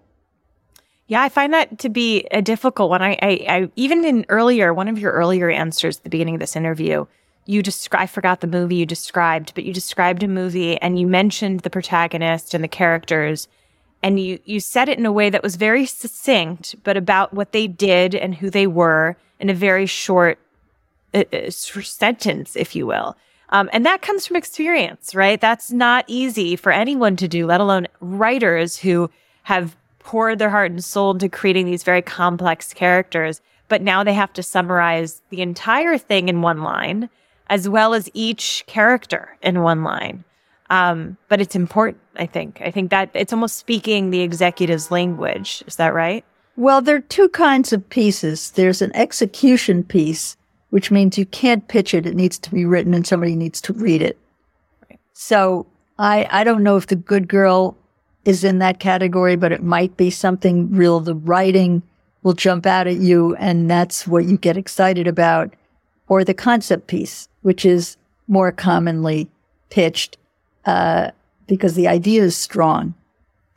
Yeah, 1.08 1.22
I 1.22 1.28
find 1.28 1.52
that 1.52 1.78
to 1.80 1.88
be 1.88 2.26
a 2.30 2.40
difficult 2.40 2.88
one. 2.88 3.02
I, 3.02 3.18
I, 3.20 3.44
I 3.48 3.70
even 3.76 4.04
in 4.04 4.24
earlier, 4.28 4.72
one 4.72 4.88
of 4.88 4.98
your 4.98 5.12
earlier 5.12 5.50
answers 5.50 5.98
at 5.98 6.04
the 6.04 6.10
beginning 6.10 6.34
of 6.34 6.40
this 6.40 6.56
interview, 6.56 7.06
you 7.44 7.62
described, 7.62 8.02
I 8.02 8.06
forgot 8.06 8.40
the 8.40 8.46
movie 8.46 8.76
you 8.76 8.86
described, 8.86 9.52
but 9.54 9.64
you 9.64 9.74
described 9.74 10.22
a 10.22 10.28
movie 10.28 10.80
and 10.80 10.98
you 10.98 11.06
mentioned 11.06 11.60
the 11.60 11.70
protagonist 11.70 12.54
and 12.54 12.62
the 12.62 12.68
characters 12.68 13.48
and 14.02 14.18
you, 14.18 14.40
you 14.44 14.58
said 14.60 14.88
it 14.88 14.98
in 14.98 15.06
a 15.06 15.12
way 15.12 15.30
that 15.30 15.42
was 15.42 15.56
very 15.56 15.86
succinct, 15.86 16.74
but 16.82 16.96
about 16.96 17.32
what 17.32 17.52
they 17.52 17.68
did 17.68 18.14
and 18.14 18.34
who 18.34 18.50
they 18.50 18.66
were 18.66 19.16
in 19.38 19.48
a 19.48 19.54
very 19.54 19.86
short 19.86 20.38
uh, 21.14 21.24
uh 21.32 21.50
sentence, 21.50 22.56
if 22.56 22.74
you 22.74 22.86
will. 22.86 23.16
Um, 23.52 23.68
and 23.72 23.84
that 23.86 24.02
comes 24.02 24.26
from 24.26 24.36
experience, 24.36 25.14
right? 25.14 25.40
That's 25.40 25.70
not 25.70 26.04
easy 26.08 26.56
for 26.56 26.72
anyone 26.72 27.16
to 27.16 27.28
do, 27.28 27.46
let 27.46 27.60
alone 27.60 27.86
writers 28.00 28.78
who 28.78 29.10
have 29.44 29.76
poured 29.98 30.38
their 30.38 30.50
heart 30.50 30.70
and 30.70 30.82
soul 30.82 31.12
into 31.12 31.28
creating 31.28 31.66
these 31.66 31.84
very 31.84 32.02
complex 32.02 32.72
characters. 32.72 33.40
But 33.68 33.82
now 33.82 34.02
they 34.02 34.14
have 34.14 34.32
to 34.34 34.42
summarize 34.42 35.22
the 35.28 35.42
entire 35.42 35.98
thing 35.98 36.28
in 36.28 36.42
one 36.42 36.62
line, 36.62 37.10
as 37.48 37.68
well 37.68 37.94
as 37.94 38.10
each 38.14 38.64
character 38.66 39.36
in 39.42 39.62
one 39.62 39.84
line. 39.84 40.24
Um, 40.70 41.18
but 41.28 41.40
it's 41.40 41.54
important, 41.54 42.02
I 42.16 42.24
think. 42.24 42.62
I 42.64 42.70
think 42.70 42.90
that 42.90 43.10
it's 43.12 43.32
almost 43.32 43.56
speaking 43.56 44.08
the 44.08 44.22
executive's 44.22 44.90
language. 44.90 45.62
Is 45.66 45.76
that 45.76 45.92
right? 45.92 46.24
Well, 46.56 46.80
there 46.80 46.96
are 46.96 47.00
two 47.00 47.28
kinds 47.28 47.72
of 47.72 47.88
pieces. 47.90 48.50
There's 48.52 48.80
an 48.80 48.94
execution 48.96 49.84
piece, 49.84 50.36
which 50.72 50.90
means 50.90 51.18
you 51.18 51.26
can't 51.26 51.68
pitch 51.68 51.92
it. 51.92 52.06
It 52.06 52.16
needs 52.16 52.38
to 52.38 52.50
be 52.50 52.64
written 52.64 52.94
and 52.94 53.06
somebody 53.06 53.36
needs 53.36 53.60
to 53.60 53.74
read 53.74 54.00
it. 54.00 54.18
So 55.12 55.66
I, 55.98 56.26
I 56.30 56.44
don't 56.44 56.62
know 56.62 56.78
if 56.78 56.86
the 56.86 56.96
good 56.96 57.28
girl 57.28 57.76
is 58.24 58.42
in 58.42 58.58
that 58.60 58.80
category, 58.80 59.36
but 59.36 59.52
it 59.52 59.62
might 59.62 59.98
be 59.98 60.08
something 60.08 60.74
real. 60.74 61.00
The 61.00 61.14
writing 61.14 61.82
will 62.22 62.32
jump 62.32 62.64
out 62.64 62.86
at 62.86 62.96
you 62.96 63.36
and 63.36 63.70
that's 63.70 64.06
what 64.06 64.24
you 64.24 64.38
get 64.38 64.56
excited 64.56 65.06
about. 65.06 65.52
Or 66.08 66.24
the 66.24 66.32
concept 66.32 66.86
piece, 66.86 67.28
which 67.42 67.66
is 67.66 67.98
more 68.26 68.50
commonly 68.50 69.28
pitched, 69.68 70.16
uh, 70.64 71.10
because 71.48 71.74
the 71.74 71.88
idea 71.88 72.22
is 72.22 72.34
strong. 72.34 72.94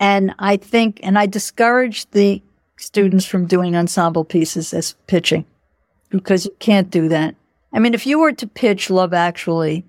And 0.02 0.36
I 0.38 0.58
think, 0.58 1.00
and 1.02 1.18
I 1.18 1.28
discourage 1.28 2.12
the 2.12 2.42
students 2.76 3.24
from 3.24 3.46
doing 3.46 3.74
ensemble 3.74 4.26
pieces 4.26 4.74
as 4.74 4.96
pitching 5.08 5.46
because 6.10 6.46
you 6.46 6.56
can't 6.60 6.90
do 6.90 7.08
that. 7.10 7.36
I 7.74 7.80
mean, 7.80 7.94
if 7.94 8.06
you 8.06 8.20
were 8.20 8.32
to 8.34 8.48
pitch 8.48 8.90
Love 8.90 9.14
Actually, 9.14 9.86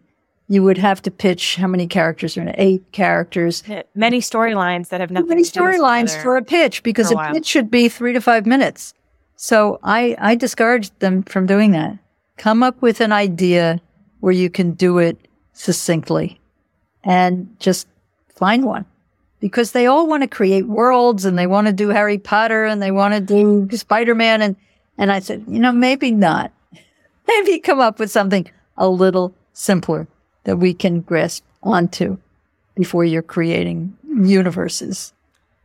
you 0.48 0.62
would 0.62 0.78
have 0.78 1.02
to 1.02 1.10
pitch 1.10 1.56
how 1.56 1.66
many 1.66 1.86
characters 1.86 2.36
are 2.36 2.42
in 2.42 2.48
it? 2.48 2.54
Eight 2.58 2.92
characters. 2.92 3.62
Many 3.94 4.20
storylines 4.20 4.88
that 4.88 5.00
have 5.00 5.10
nothing. 5.10 5.28
Many 5.28 5.42
storylines 5.42 6.20
for 6.22 6.36
a 6.36 6.42
pitch 6.42 6.82
because 6.82 7.10
a, 7.10 7.16
a 7.16 7.32
pitch 7.32 7.46
should 7.46 7.70
be 7.70 7.88
three 7.88 8.12
to 8.12 8.20
five 8.20 8.46
minutes. 8.46 8.94
So 9.36 9.78
I 9.82 10.16
I 10.18 10.34
discouraged 10.34 10.98
them 11.00 11.22
from 11.22 11.46
doing 11.46 11.72
that. 11.72 11.98
Come 12.36 12.62
up 12.62 12.80
with 12.80 13.00
an 13.00 13.12
idea 13.12 13.80
where 14.20 14.32
you 14.32 14.50
can 14.50 14.72
do 14.72 14.98
it 14.98 15.18
succinctly, 15.52 16.40
and 17.02 17.56
just 17.58 17.88
find 18.28 18.64
one 18.64 18.84
because 19.40 19.72
they 19.72 19.86
all 19.86 20.06
want 20.06 20.22
to 20.22 20.28
create 20.28 20.66
worlds 20.66 21.24
and 21.24 21.38
they 21.38 21.46
want 21.46 21.66
to 21.66 21.72
do 21.72 21.88
Harry 21.88 22.18
Potter 22.18 22.64
and 22.64 22.82
they 22.82 22.90
want 22.90 23.14
to 23.14 23.20
do 23.20 23.76
Spider 23.76 24.14
Man 24.14 24.42
and 24.42 24.56
and 24.98 25.12
I 25.12 25.20
said, 25.20 25.44
you 25.48 25.58
know, 25.58 25.72
maybe 25.72 26.10
not. 26.10 26.52
Maybe 27.28 27.58
come 27.58 27.80
up 27.80 27.98
with 27.98 28.10
something 28.10 28.48
a 28.76 28.88
little 28.88 29.34
simpler 29.52 30.06
that 30.44 30.58
we 30.58 30.72
can 30.72 31.00
grasp 31.00 31.44
onto 31.62 32.18
before 32.76 33.04
you're 33.04 33.22
creating 33.22 33.96
universes. 34.08 35.12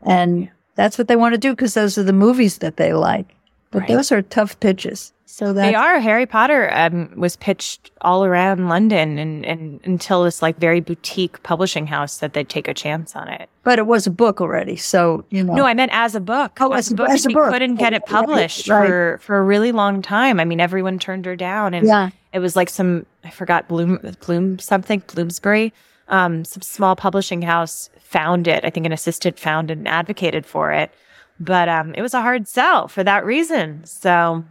And 0.02 0.50
that's 0.76 0.98
what 0.98 1.08
they 1.08 1.16
want 1.16 1.34
to 1.34 1.38
do 1.38 1.52
because 1.52 1.76
those 1.76 1.98
are 1.98 2.04
the 2.04 2.14
movies 2.14 2.58
that 2.60 2.78
they 2.78 2.94
like. 2.94 3.36
But 3.70 3.82
right. 3.82 3.90
those 3.90 4.12
are 4.12 4.22
tough 4.24 4.60
pitches. 4.60 5.14
So 5.32 5.54
they 5.54 5.74
are. 5.74 6.02
Harry 6.02 6.26
Potter 6.26 6.70
um, 6.74 7.10
was 7.16 7.38
pitched 7.38 7.90
all 8.02 8.26
around 8.26 8.68
London, 8.68 9.18
and, 9.18 9.46
and 9.46 9.80
until 9.86 10.26
this 10.26 10.42
like 10.42 10.58
very 10.58 10.82
boutique 10.82 11.42
publishing 11.42 11.88
house 11.88 12.18
that 12.18 12.34
they'd 12.34 12.50
take 12.50 12.68
a 12.68 12.74
chance 12.74 13.16
on 13.16 13.30
it. 13.30 13.50
But 13.64 13.80
it 13.80 13.88
was 13.88 14.06
a 14.06 14.12
book 14.12 14.42
already, 14.42 14.76
so 14.76 15.24
you 15.30 15.42
know. 15.42 15.54
No, 15.54 15.66
I 15.66 15.74
meant 15.74 15.94
as 15.94 16.16
a 16.16 16.20
book. 16.20 16.58
Oh, 16.60 16.74
as, 16.74 16.88
as 16.88 16.92
a 16.92 16.96
book, 16.96 17.10
as 17.10 17.26
a 17.26 17.30
book. 17.30 17.50
couldn't 17.50 17.76
get 17.76 17.94
it 17.94 18.06
published 18.06 18.68
right, 18.68 18.86
for 18.86 19.20
for 19.22 19.38
a 19.38 19.42
really 19.42 19.72
long 19.72 20.02
time. 20.02 20.38
I 20.38 20.44
mean, 20.44 20.60
everyone 20.60 21.00
turned 21.00 21.26
her 21.26 21.38
down, 21.38 21.74
and 21.74 21.88
yeah. 21.88 22.10
it 22.34 22.40
was 22.40 22.58
like 22.58 22.70
some 22.70 23.06
I 23.24 23.30
forgot 23.30 23.70
Bloom 23.70 24.00
Bloom 24.26 24.60
something 24.60 25.02
Bloomsbury, 25.08 25.72
um, 26.10 26.44
some 26.44 26.62
small 26.62 26.98
publishing 26.98 27.42
house 27.42 27.90
found 28.02 28.50
it. 28.50 28.66
I 28.66 28.70
think 28.70 28.86
an 28.86 28.92
assistant 28.92 29.40
found 29.40 29.72
and 29.72 29.88
advocated 29.88 30.46
for 30.46 30.74
it, 30.74 30.92
but 31.40 31.70
um, 31.70 31.94
it 31.94 32.02
was 32.02 32.14
a 32.14 32.22
hard 32.22 32.50
sell 32.50 32.90
for 32.90 33.02
that 33.06 33.24
reason. 33.24 33.86
So 33.86 34.44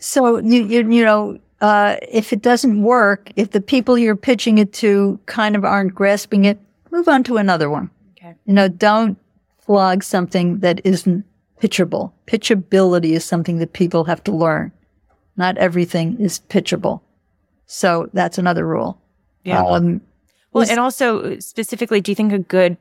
so 0.00 0.38
you 0.38 0.64
you, 0.64 0.90
you 0.90 1.04
know, 1.04 1.38
uh, 1.60 1.96
if 2.10 2.32
it 2.32 2.42
doesn't 2.42 2.82
work, 2.82 3.30
if 3.36 3.50
the 3.50 3.60
people 3.60 3.96
you're 3.96 4.16
pitching 4.16 4.58
it 4.58 4.72
to 4.72 5.20
kind 5.26 5.54
of 5.54 5.64
aren't 5.64 5.94
grasping 5.94 6.44
it, 6.44 6.58
move 6.90 7.08
on 7.08 7.22
to 7.24 7.36
another 7.36 7.70
one. 7.70 7.90
Okay. 8.12 8.34
You 8.46 8.54
know, 8.54 8.68
don't 8.68 9.18
flog 9.60 10.02
something 10.02 10.60
that 10.60 10.80
isn't 10.84 11.24
pitchable. 11.60 12.12
Pitchability 12.26 13.12
is 13.12 13.24
something 13.24 13.58
that 13.58 13.72
people 13.72 14.04
have 14.04 14.24
to 14.24 14.32
learn. 14.32 14.72
Not 15.36 15.58
everything 15.58 16.18
is 16.18 16.40
pitchable. 16.48 17.02
So 17.66 18.08
that's 18.12 18.38
another 18.38 18.66
rule. 18.66 19.00
Yeah. 19.44 19.62
Um, 19.62 20.00
well, 20.52 20.68
and 20.68 20.80
also 20.80 21.38
specifically, 21.38 22.00
do 22.00 22.10
you 22.10 22.16
think 22.16 22.32
a 22.32 22.38
good 22.38 22.76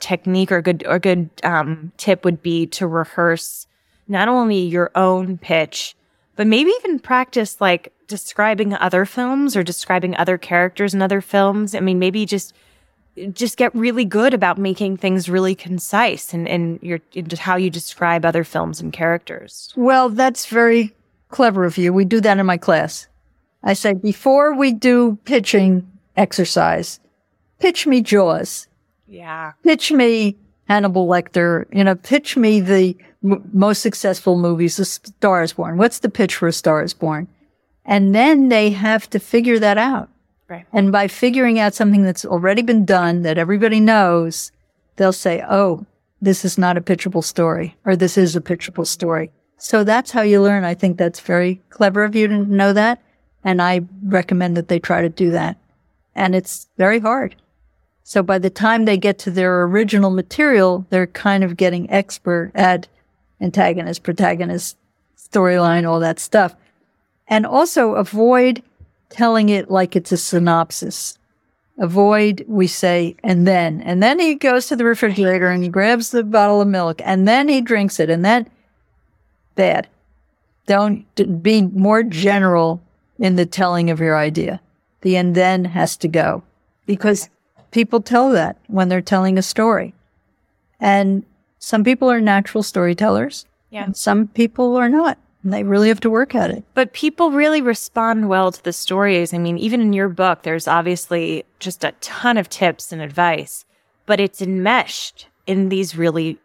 technique 0.00 0.50
or 0.50 0.60
good 0.60 0.84
or 0.86 0.98
good 0.98 1.30
um, 1.44 1.92
tip 1.96 2.24
would 2.24 2.42
be 2.42 2.66
to 2.66 2.86
rehearse 2.86 3.66
not 4.08 4.28
only 4.28 4.58
your 4.58 4.90
own 4.94 5.38
pitch 5.38 5.94
but 6.36 6.46
maybe 6.46 6.70
even 6.70 6.98
practice 6.98 7.60
like 7.60 7.92
describing 8.06 8.74
other 8.74 9.04
films 9.04 9.56
or 9.56 9.62
describing 9.62 10.16
other 10.16 10.38
characters 10.38 10.94
in 10.94 11.02
other 11.02 11.20
films. 11.20 11.74
I 11.74 11.80
mean, 11.80 11.98
maybe 11.98 12.26
just 12.26 12.54
just 13.32 13.58
get 13.58 13.74
really 13.74 14.06
good 14.06 14.32
about 14.32 14.56
making 14.56 14.96
things 14.96 15.28
really 15.28 15.54
concise 15.54 16.32
and, 16.32 16.48
and 16.48 16.78
your 16.82 17.00
into 17.12 17.36
how 17.36 17.56
you 17.56 17.68
describe 17.68 18.24
other 18.24 18.44
films 18.44 18.80
and 18.80 18.92
characters. 18.92 19.72
Well, 19.76 20.08
that's 20.08 20.46
very 20.46 20.94
clever 21.28 21.64
of 21.64 21.76
you. 21.76 21.92
We 21.92 22.04
do 22.04 22.20
that 22.20 22.38
in 22.38 22.46
my 22.46 22.56
class. 22.56 23.08
I 23.62 23.74
say 23.74 23.92
before 23.94 24.54
we 24.54 24.72
do 24.72 25.18
pitching 25.24 25.90
exercise, 26.16 27.00
pitch 27.58 27.86
me 27.86 28.00
Jaws. 28.00 28.66
Yeah. 29.06 29.52
Pitch 29.62 29.92
me 29.92 30.36
Hannibal 30.72 31.06
Lecter. 31.06 31.66
You 31.70 31.84
know, 31.84 31.94
pitch 31.94 32.34
me 32.34 32.58
the 32.58 32.96
m- 33.22 33.48
most 33.52 33.82
successful 33.82 34.38
movies, 34.38 34.78
The 34.78 34.86
Star 34.86 35.42
is 35.42 35.52
Born. 35.52 35.76
What's 35.76 35.98
the 35.98 36.08
pitch 36.08 36.36
for 36.36 36.48
A 36.48 36.52
Star 36.52 36.82
is 36.82 36.94
Born? 36.94 37.28
And 37.84 38.14
then 38.14 38.48
they 38.48 38.70
have 38.70 39.10
to 39.10 39.18
figure 39.18 39.58
that 39.58 39.76
out. 39.76 40.08
Right. 40.48 40.64
And 40.72 40.90
by 40.90 41.08
figuring 41.08 41.58
out 41.58 41.74
something 41.74 42.04
that's 42.04 42.24
already 42.24 42.62
been 42.62 42.86
done 42.86 43.20
that 43.22 43.36
everybody 43.36 43.80
knows, 43.80 44.50
they'll 44.96 45.12
say, 45.12 45.44
oh, 45.48 45.84
this 46.22 46.42
is 46.42 46.56
not 46.56 46.78
a 46.78 46.80
pitchable 46.80 47.24
story, 47.24 47.76
or 47.84 47.94
this 47.94 48.16
is 48.16 48.34
a 48.34 48.40
pitchable 48.40 48.86
story. 48.86 49.30
So 49.58 49.84
that's 49.84 50.12
how 50.12 50.22
you 50.22 50.40
learn. 50.40 50.64
I 50.64 50.74
think 50.74 50.96
that's 50.96 51.20
very 51.20 51.60
clever 51.68 52.02
of 52.02 52.14
you 52.14 52.28
to 52.28 52.38
know 52.38 52.72
that. 52.72 53.02
And 53.44 53.60
I 53.60 53.82
recommend 54.04 54.56
that 54.56 54.68
they 54.68 54.78
try 54.78 55.02
to 55.02 55.08
do 55.08 55.32
that. 55.32 55.58
And 56.14 56.34
it's 56.34 56.68
very 56.78 57.00
hard. 57.00 57.36
So 58.04 58.22
by 58.22 58.38
the 58.38 58.50
time 58.50 58.84
they 58.84 58.96
get 58.96 59.18
to 59.20 59.30
their 59.30 59.62
original 59.62 60.10
material, 60.10 60.86
they're 60.90 61.06
kind 61.06 61.44
of 61.44 61.56
getting 61.56 61.90
expert 61.90 62.50
at 62.54 62.88
antagonist, 63.40 64.02
protagonist, 64.02 64.76
storyline, 65.16 65.88
all 65.88 66.00
that 66.00 66.18
stuff. 66.18 66.54
And 67.28 67.46
also 67.46 67.94
avoid 67.94 68.62
telling 69.08 69.48
it 69.48 69.70
like 69.70 69.94
it's 69.94 70.12
a 70.12 70.16
synopsis. 70.16 71.18
Avoid, 71.78 72.44
we 72.48 72.66
say, 72.66 73.16
and 73.22 73.46
then. 73.46 73.80
And 73.82 74.02
then 74.02 74.18
he 74.18 74.34
goes 74.34 74.66
to 74.66 74.76
the 74.76 74.84
refrigerator 74.84 75.48
and 75.48 75.62
he 75.62 75.68
grabs 75.68 76.10
the 76.10 76.22
bottle 76.22 76.60
of 76.60 76.68
milk 76.68 77.00
and 77.04 77.26
then 77.26 77.48
he 77.48 77.60
drinks 77.60 77.98
it 77.98 78.10
and 78.10 78.24
then 78.24 78.48
bad. 79.54 79.88
Don't 80.66 81.42
be 81.42 81.62
more 81.62 82.02
general 82.02 82.82
in 83.18 83.36
the 83.36 83.46
telling 83.46 83.90
of 83.90 84.00
your 84.00 84.16
idea. 84.16 84.60
The 85.00 85.16
and 85.16 85.34
then 85.34 85.64
has 85.66 85.96
to 85.98 86.08
go 86.08 86.42
because 86.86 87.28
people 87.72 88.00
tell 88.00 88.30
that 88.30 88.56
when 88.68 88.88
they're 88.88 89.00
telling 89.00 89.36
a 89.36 89.42
story. 89.42 89.94
And 90.78 91.24
some 91.58 91.82
people 91.82 92.10
are 92.10 92.20
natural 92.20 92.62
storytellers. 92.62 93.46
Yeah. 93.70 93.84
And 93.84 93.96
some 93.96 94.28
people 94.28 94.76
are 94.76 94.88
not. 94.88 95.18
And 95.42 95.52
they 95.52 95.64
really 95.64 95.88
have 95.88 96.00
to 96.00 96.10
work 96.10 96.34
at 96.34 96.50
it. 96.50 96.62
But 96.74 96.92
people 96.92 97.32
really 97.32 97.60
respond 97.60 98.28
well 98.28 98.52
to 98.52 98.62
the 98.62 98.72
stories. 98.72 99.34
I 99.34 99.38
mean, 99.38 99.58
even 99.58 99.80
in 99.80 99.92
your 99.92 100.08
book, 100.08 100.42
there's 100.42 100.68
obviously 100.68 101.44
just 101.58 101.82
a 101.82 101.92
ton 102.00 102.38
of 102.38 102.48
tips 102.48 102.92
and 102.92 103.02
advice, 103.02 103.64
but 104.06 104.20
it's 104.20 104.40
enmeshed 104.40 105.26
in 105.46 105.68
these 105.68 105.96
really, 105.96 106.38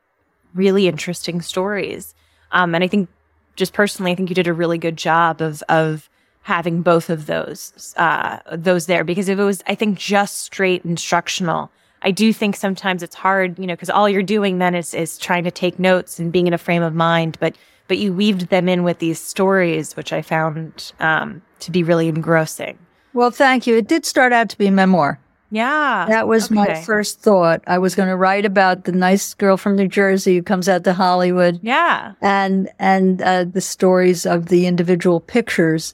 really 0.56 0.88
interesting 0.88 1.42
stories. 1.42 2.16
Um, 2.52 2.74
and 2.74 2.84
I 2.84 2.88
think, 2.88 3.10
just 3.56 3.74
personally, 3.74 4.12
I 4.12 4.16
think 4.16 4.30
you 4.30 4.36
did 4.36 4.48
a 4.48 4.54
really 4.54 4.78
good 4.78 4.98
job 4.98 5.42
of 5.42 5.64
of 5.64 6.10
having 6.48 6.82
both 6.82 7.10
of 7.10 7.26
those 7.26 7.94
uh, 7.98 8.40
those 8.54 8.86
there 8.86 9.04
because 9.04 9.28
if 9.28 9.38
it 9.38 9.44
was, 9.44 9.62
I 9.68 9.76
think, 9.76 9.98
just 9.98 10.44
straight 10.44 10.86
instructional, 10.86 11.70
I 12.02 12.12
do 12.12 12.32
think 12.32 12.56
sometimes 12.56 13.04
it's 13.04 13.16
hard, 13.16 13.60
you 13.60 13.68
know, 13.68 13.74
because 13.74 13.90
all 13.90 14.08
you're 14.08 14.24
doing 14.24 14.58
then 14.60 14.74
is 14.74 14.94
is 14.94 15.18
trying 15.18 15.44
to 15.44 15.52
take 15.52 15.78
notes 15.78 16.20
and 16.20 16.32
being 16.32 16.48
in 16.48 16.54
a 16.54 16.58
frame 16.58 16.84
of 16.84 16.96
mind, 16.96 17.38
but 17.42 17.58
but 17.90 17.98
you 17.98 18.14
weaved 18.14 18.48
them 18.48 18.70
in 18.70 18.84
with 18.84 19.00
these 19.00 19.20
stories, 19.20 19.98
which 19.98 20.14
I 20.14 20.22
found 20.22 20.94
um, 21.02 21.42
to 21.60 21.70
be 21.70 21.84
really 21.84 22.08
engrossing. 22.08 22.78
Well, 23.14 23.32
thank 23.32 23.68
you. 23.68 23.76
It 23.76 23.90
did 23.90 24.06
start 24.06 24.32
out 24.32 24.48
to 24.50 24.58
be 24.58 24.68
a 24.68 24.72
memoir. 24.72 25.20
Yeah, 25.52 26.06
that 26.08 26.30
was 26.30 26.46
okay. 26.46 26.56
my 26.56 26.82
first 26.82 27.20
thought. 27.20 27.62
I 27.68 27.78
was 27.78 27.94
going 27.94 28.10
to 28.10 28.16
write 28.16 28.46
about 28.46 28.86
the 28.86 28.92
nice 28.94 29.34
girl 29.34 29.58
from 29.58 29.76
New 29.76 29.88
Jersey 29.90 30.36
who 30.36 30.44
comes 30.44 30.70
out 30.70 30.86
to 30.86 30.94
Hollywood. 30.94 31.60
Yeah, 31.62 32.14
and 32.22 32.70
and 32.80 33.22
uh, 33.22 33.44
the 33.44 33.62
stories 33.62 34.26
of 34.26 34.48
the 34.48 34.66
individual 34.66 35.20
pictures, 35.20 35.94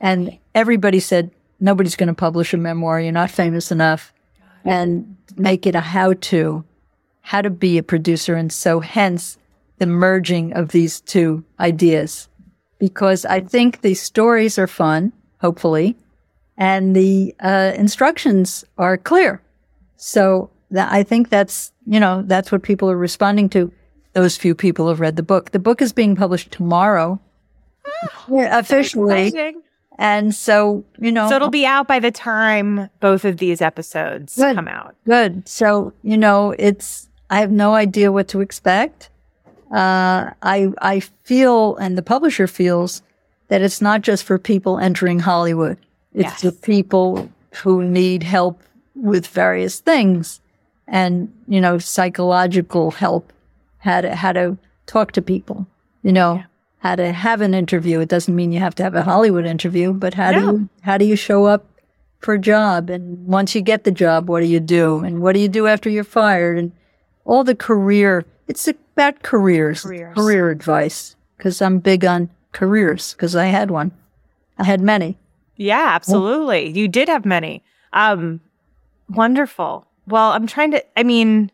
and 0.00 0.38
everybody 0.54 1.00
said 1.00 1.30
nobody's 1.60 1.96
going 1.96 2.08
to 2.08 2.14
publish 2.14 2.52
a 2.52 2.56
memoir. 2.56 3.00
You're 3.00 3.12
not 3.12 3.30
famous 3.30 3.72
enough 3.72 4.12
and 4.64 5.16
make 5.36 5.66
it 5.66 5.74
a 5.74 5.80
how 5.80 6.14
to, 6.14 6.64
how 7.20 7.42
to 7.42 7.50
be 7.50 7.78
a 7.78 7.82
producer. 7.82 8.34
And 8.34 8.52
so 8.52 8.80
hence 8.80 9.38
the 9.78 9.86
merging 9.86 10.52
of 10.52 10.68
these 10.68 11.00
two 11.00 11.44
ideas. 11.60 12.28
Because 12.78 13.24
I 13.24 13.40
think 13.40 13.80
the 13.80 13.94
stories 13.94 14.58
are 14.58 14.66
fun, 14.66 15.12
hopefully, 15.40 15.96
and 16.56 16.94
the 16.94 17.34
uh, 17.40 17.72
instructions 17.76 18.64
are 18.78 18.96
clear. 18.96 19.42
So 19.96 20.50
that, 20.70 20.92
I 20.92 21.02
think 21.02 21.30
that's, 21.30 21.72
you 21.86 21.98
know, 21.98 22.22
that's 22.26 22.52
what 22.52 22.62
people 22.62 22.90
are 22.90 22.96
responding 22.96 23.48
to. 23.50 23.72
Those 24.12 24.36
few 24.36 24.54
people 24.54 24.88
have 24.88 25.00
read 25.00 25.16
the 25.16 25.22
book. 25.22 25.50
The 25.50 25.58
book 25.58 25.82
is 25.82 25.92
being 25.92 26.14
published 26.14 26.52
tomorrow. 26.52 27.20
yeah, 28.28 28.58
officially. 28.58 29.32
And 29.96 30.34
so, 30.34 30.84
you 30.98 31.12
know. 31.12 31.28
So 31.28 31.36
it'll 31.36 31.50
be 31.50 31.66
out 31.66 31.86
by 31.86 32.00
the 32.00 32.10
time 32.10 32.90
both 33.00 33.24
of 33.24 33.36
these 33.36 33.60
episodes 33.60 34.36
good, 34.36 34.56
come 34.56 34.68
out. 34.68 34.96
Good. 35.04 35.48
So, 35.48 35.92
you 36.02 36.16
know, 36.16 36.54
it's, 36.58 37.08
I 37.30 37.40
have 37.40 37.50
no 37.50 37.74
idea 37.74 38.10
what 38.10 38.28
to 38.28 38.40
expect. 38.40 39.10
Uh, 39.70 40.30
I, 40.42 40.72
I 40.80 41.00
feel, 41.00 41.76
and 41.76 41.96
the 41.96 42.02
publisher 42.02 42.46
feels, 42.46 43.02
that 43.48 43.62
it's 43.62 43.80
not 43.80 44.00
just 44.00 44.24
for 44.24 44.38
people 44.38 44.78
entering 44.78 45.20
Hollywood. 45.20 45.78
It's 46.12 46.24
yes. 46.24 46.40
for 46.42 46.50
people 46.50 47.30
who 47.62 47.84
need 47.84 48.22
help 48.22 48.62
with 48.94 49.26
various 49.26 49.80
things 49.80 50.40
and, 50.88 51.32
you 51.46 51.60
know, 51.60 51.78
psychological 51.78 52.90
help, 52.90 53.32
how 53.78 54.00
to, 54.00 54.14
how 54.14 54.32
to 54.32 54.56
talk 54.86 55.12
to 55.12 55.22
people, 55.22 55.66
you 56.02 56.12
know, 56.12 56.36
yeah 56.36 56.44
how 56.84 56.94
to 56.94 57.12
have 57.12 57.40
an 57.40 57.54
interview. 57.54 57.98
It 58.00 58.10
doesn't 58.10 58.36
mean 58.36 58.52
you 58.52 58.60
have 58.60 58.74
to 58.74 58.82
have 58.82 58.94
a 58.94 59.02
Hollywood 59.02 59.46
interview, 59.46 59.94
but 59.94 60.12
how 60.12 60.32
do 60.32 60.40
you 60.40 60.68
how 60.82 60.98
do 60.98 61.06
you 61.06 61.16
show 61.16 61.46
up 61.46 61.64
for 62.20 62.34
a 62.34 62.38
job? 62.38 62.90
And 62.90 63.26
once 63.26 63.54
you 63.54 63.62
get 63.62 63.84
the 63.84 63.90
job, 63.90 64.28
what 64.28 64.40
do 64.40 64.46
you 64.46 64.60
do? 64.60 64.98
And 64.98 65.22
what 65.22 65.32
do 65.32 65.40
you 65.40 65.48
do 65.48 65.66
after 65.66 65.88
you're 65.88 66.04
fired? 66.04 66.58
And 66.58 66.72
all 67.24 67.42
the 67.42 67.54
career. 67.54 68.26
It's 68.48 68.68
about 68.68 69.22
careers, 69.22 69.80
Careers. 69.82 70.14
career 70.14 70.50
advice. 70.50 71.16
Because 71.38 71.62
I'm 71.62 71.78
big 71.78 72.04
on 72.04 72.28
careers. 72.52 73.14
Because 73.14 73.34
I 73.34 73.46
had 73.46 73.70
one. 73.70 73.90
I 74.58 74.64
had 74.64 74.82
many. 74.82 75.16
Yeah, 75.56 75.86
absolutely. 75.88 76.68
You 76.68 76.86
did 76.86 77.08
have 77.08 77.24
many. 77.24 77.62
Um, 77.94 78.40
wonderful. 79.08 79.86
Well, 80.06 80.32
I'm 80.32 80.46
trying 80.46 80.72
to, 80.72 80.84
I 80.98 81.02
mean, 81.02 81.50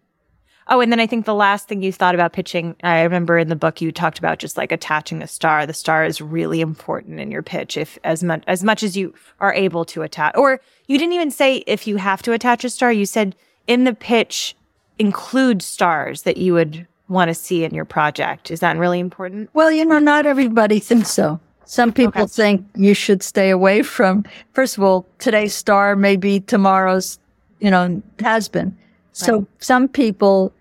oh, 0.71 0.81
and 0.81 0.91
then 0.93 1.01
I 1.01 1.07
think 1.07 1.27
the 1.27 1.35
last 1.35 1.69
thing 1.69 1.83
you 1.83 1.93
thought 1.93 2.15
about 2.15 2.33
pitching, 2.33 2.77
I 2.83 3.03
remember 3.03 3.39
in 3.39 3.49
the 3.49 3.57
book 3.57 3.81
you 3.81 3.91
talked 3.93 4.19
about 4.19 4.39
just 4.39 4.57
like 4.57 4.73
attaching 4.73 5.21
a 5.23 5.27
star. 5.27 5.67
The 5.67 5.73
star 5.75 6.05
is 6.05 6.21
really 6.21 6.61
important 6.61 7.21
in 7.21 7.31
your 7.31 7.43
pitch 7.43 7.77
if 7.77 7.99
as 8.05 8.23
much 8.23 8.43
as 8.47 8.63
much 8.65 8.83
as 8.83 8.97
you 8.97 9.13
are 9.41 9.53
able 9.53 9.85
to 9.87 10.03
attach 10.03 10.37
or 10.37 10.61
you 10.87 10.97
didn't 10.99 11.13
even 11.15 11.31
say 11.31 11.57
if 11.67 11.87
you 11.87 11.97
have 11.97 12.23
to 12.23 12.33
attach 12.33 12.65
a 12.65 12.71
star, 12.71 12.93
you 12.93 13.05
said 13.05 13.35
in 13.67 13.85
the 13.85 13.95
pitch 13.95 14.57
include 14.99 15.63
stars 15.63 16.23
that 16.23 16.37
you 16.37 16.53
would 16.55 16.87
want 17.09 17.29
to 17.29 17.35
see 17.35 17.65
in 17.65 17.75
your 17.75 17.85
project. 17.85 18.51
Is 18.51 18.61
that 18.61 18.77
really 18.77 19.01
important? 19.01 19.51
Well, 19.53 19.73
you 19.73 19.85
know, 19.85 19.99
not 19.99 20.27
everybody 20.27 20.79
thinks 20.79 21.11
so. 21.11 21.41
Some 21.65 21.93
people 21.93 22.23
Okay. 22.23 22.29
think 22.31 22.67
you 22.77 22.95
should 22.95 23.23
stay 23.23 23.51
away 23.51 23.83
from, 23.83 24.25
first 24.53 24.77
of 24.77 24.83
all, 24.83 25.07
today's 25.19 25.55
star 25.55 25.97
may 25.97 26.17
be 26.17 26.41
tomorrow's, 26.41 27.19
you 27.61 27.71
know, 27.71 28.03
has 28.21 28.49
been. 28.49 28.77
So 29.13 29.39
Right. 29.39 29.47
some 29.59 29.89
people 29.89 30.53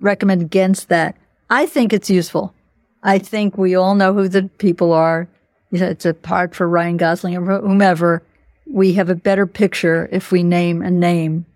recommend 0.00 0.42
against 0.42 0.88
that. 0.88 1.16
I 1.50 1.66
think 1.66 1.92
it's 1.92 2.10
useful. 2.10 2.54
I 3.02 3.18
think 3.18 3.56
we 3.56 3.74
all 3.74 3.94
know 3.94 4.12
who 4.12 4.28
the 4.28 4.44
people 4.58 4.92
are. 4.92 5.28
It's 5.72 6.06
a 6.06 6.14
part 6.14 6.54
for 6.54 6.68
Ryan 6.68 6.96
Gosling 6.96 7.36
or 7.36 7.60
whomever. 7.60 8.22
We 8.66 8.94
have 8.94 9.08
a 9.08 9.14
better 9.14 9.46
picture 9.46 10.08
if 10.10 10.32
we 10.32 10.42
name 10.42 10.82
a 10.82 10.90
name, 10.90 11.46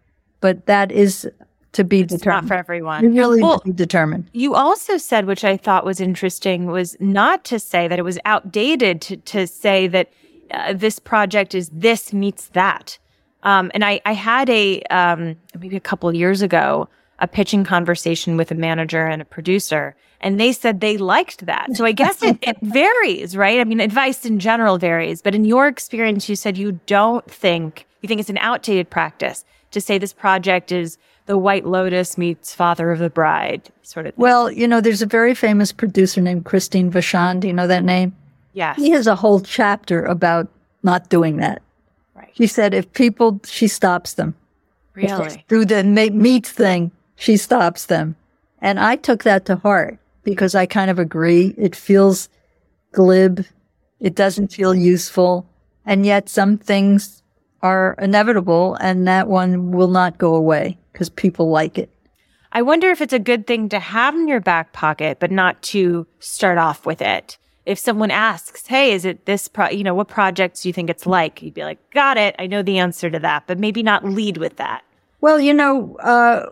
but 0.40 0.66
that 0.66 0.92
is 0.92 1.28
to 1.72 1.84
be 1.84 2.00
It's 2.00 2.12
not 2.12 2.18
determined. 2.18 2.48
for 2.48 2.54
everyone. 2.54 3.04
It 3.04 3.08
really 3.08 3.42
Well, 3.42 3.60
to 3.60 3.66
be 3.66 3.72
determined. 3.72 4.28
You 4.32 4.54
also 4.54 4.96
said, 4.96 5.26
which 5.26 5.44
I 5.44 5.56
thought 5.56 5.84
was 5.84 6.00
interesting, 6.00 6.66
was 6.66 6.96
not 7.00 7.44
to 7.44 7.58
say 7.58 7.88
that 7.88 7.98
it 7.98 8.02
was 8.02 8.18
outdated 8.24 9.00
to, 9.02 9.16
to 9.16 9.46
say 9.46 9.86
that 9.88 10.10
uh, 10.50 10.72
this 10.72 10.98
project 10.98 11.54
is 11.54 11.68
this 11.72 12.12
meets 12.12 12.48
that. 12.48 12.98
Um, 13.44 13.70
and 13.72 13.84
I, 13.84 14.00
I 14.04 14.12
had 14.12 14.50
a, 14.50 14.82
um, 14.90 15.36
maybe 15.58 15.76
a 15.76 15.80
couple 15.80 16.08
of 16.08 16.14
years 16.14 16.42
ago, 16.42 16.88
a 17.20 17.28
pitching 17.28 17.64
conversation 17.64 18.36
with 18.36 18.50
a 18.50 18.54
manager 18.54 19.06
and 19.06 19.22
a 19.22 19.24
producer, 19.24 19.94
and 20.20 20.40
they 20.40 20.52
said 20.52 20.80
they 20.80 20.96
liked 20.96 21.46
that. 21.46 21.76
So 21.76 21.84
I 21.84 21.92
guess 21.92 22.22
it, 22.22 22.38
it 22.42 22.56
varies, 22.62 23.36
right? 23.36 23.60
I 23.60 23.64
mean, 23.64 23.80
advice 23.80 24.24
in 24.24 24.38
general 24.38 24.78
varies, 24.78 25.22
but 25.22 25.34
in 25.34 25.44
your 25.44 25.66
experience, 25.68 26.28
you 26.28 26.36
said 26.36 26.56
you 26.58 26.80
don't 26.86 27.28
think, 27.30 27.86
you 28.00 28.08
think 28.08 28.20
it's 28.20 28.30
an 28.30 28.38
outdated 28.38 28.90
practice 28.90 29.44
to 29.70 29.80
say 29.80 29.98
this 29.98 30.12
project 30.12 30.72
is 30.72 30.98
the 31.26 31.38
White 31.38 31.64
Lotus 31.64 32.18
meets 32.18 32.54
Father 32.54 32.90
of 32.90 32.98
the 32.98 33.10
Bride, 33.10 33.70
sort 33.82 34.06
of. 34.06 34.14
thing. 34.14 34.22
Well, 34.22 34.50
you 34.50 34.66
know, 34.66 34.80
there's 34.80 35.02
a 35.02 35.06
very 35.06 35.34
famous 35.34 35.72
producer 35.72 36.20
named 36.20 36.44
Christine 36.44 36.90
Vachon. 36.90 37.40
Do 37.40 37.46
you 37.46 37.54
know 37.54 37.66
that 37.66 37.84
name? 37.84 38.16
yes. 38.52 38.76
He 38.76 38.90
has 38.90 39.06
a 39.06 39.14
whole 39.14 39.40
chapter 39.40 40.04
about 40.04 40.48
not 40.82 41.08
doing 41.08 41.36
that. 41.36 41.62
Right. 42.14 42.30
She 42.34 42.46
said 42.46 42.74
if 42.74 42.92
people, 42.92 43.40
she 43.44 43.68
stops 43.68 44.14
them. 44.14 44.34
Really? 44.94 45.44
Through 45.48 45.66
the 45.66 45.84
meat 45.84 46.46
thing, 46.46 46.90
she 47.20 47.36
stops 47.36 47.84
them. 47.84 48.16
And 48.62 48.80
I 48.80 48.96
took 48.96 49.24
that 49.24 49.44
to 49.46 49.56
heart 49.56 49.98
because 50.24 50.54
I 50.54 50.64
kind 50.64 50.90
of 50.90 50.98
agree. 50.98 51.54
It 51.58 51.76
feels 51.76 52.30
glib. 52.92 53.44
It 54.00 54.14
doesn't 54.14 54.52
feel 54.52 54.74
useful. 54.74 55.46
And 55.84 56.06
yet 56.06 56.30
some 56.30 56.56
things 56.56 57.22
are 57.62 57.94
inevitable 57.98 58.74
and 58.80 59.06
that 59.06 59.28
one 59.28 59.70
will 59.70 59.88
not 59.88 60.16
go 60.16 60.34
away 60.34 60.78
because 60.92 61.10
people 61.10 61.50
like 61.50 61.76
it. 61.76 61.90
I 62.52 62.62
wonder 62.62 62.88
if 62.88 63.02
it's 63.02 63.12
a 63.12 63.18
good 63.18 63.46
thing 63.46 63.68
to 63.68 63.78
have 63.78 64.14
in 64.14 64.26
your 64.26 64.40
back 64.40 64.72
pocket, 64.72 65.18
but 65.20 65.30
not 65.30 65.60
to 65.62 66.06
start 66.20 66.56
off 66.56 66.86
with 66.86 67.02
it. 67.02 67.36
If 67.66 67.78
someone 67.78 68.10
asks, 68.10 68.66
"Hey, 68.66 68.92
is 68.92 69.04
it 69.04 69.26
this 69.26 69.46
pro? 69.46 69.68
You 69.68 69.84
know, 69.84 69.94
what 69.94 70.08
projects 70.08 70.62
do 70.62 70.68
you 70.68 70.72
think 70.72 70.90
it's 70.90 71.06
like?" 71.06 71.42
You'd 71.42 71.54
be 71.54 71.62
like, 71.62 71.78
"Got 71.92 72.16
it. 72.16 72.34
I 72.38 72.46
know 72.46 72.62
the 72.62 72.78
answer 72.78 73.10
to 73.10 73.18
that," 73.20 73.44
but 73.46 73.58
maybe 73.58 73.82
not 73.82 74.04
lead 74.04 74.38
with 74.38 74.56
that. 74.56 74.82
Well, 75.20 75.38
you 75.38 75.52
know, 75.52 75.96
uh, 75.98 76.46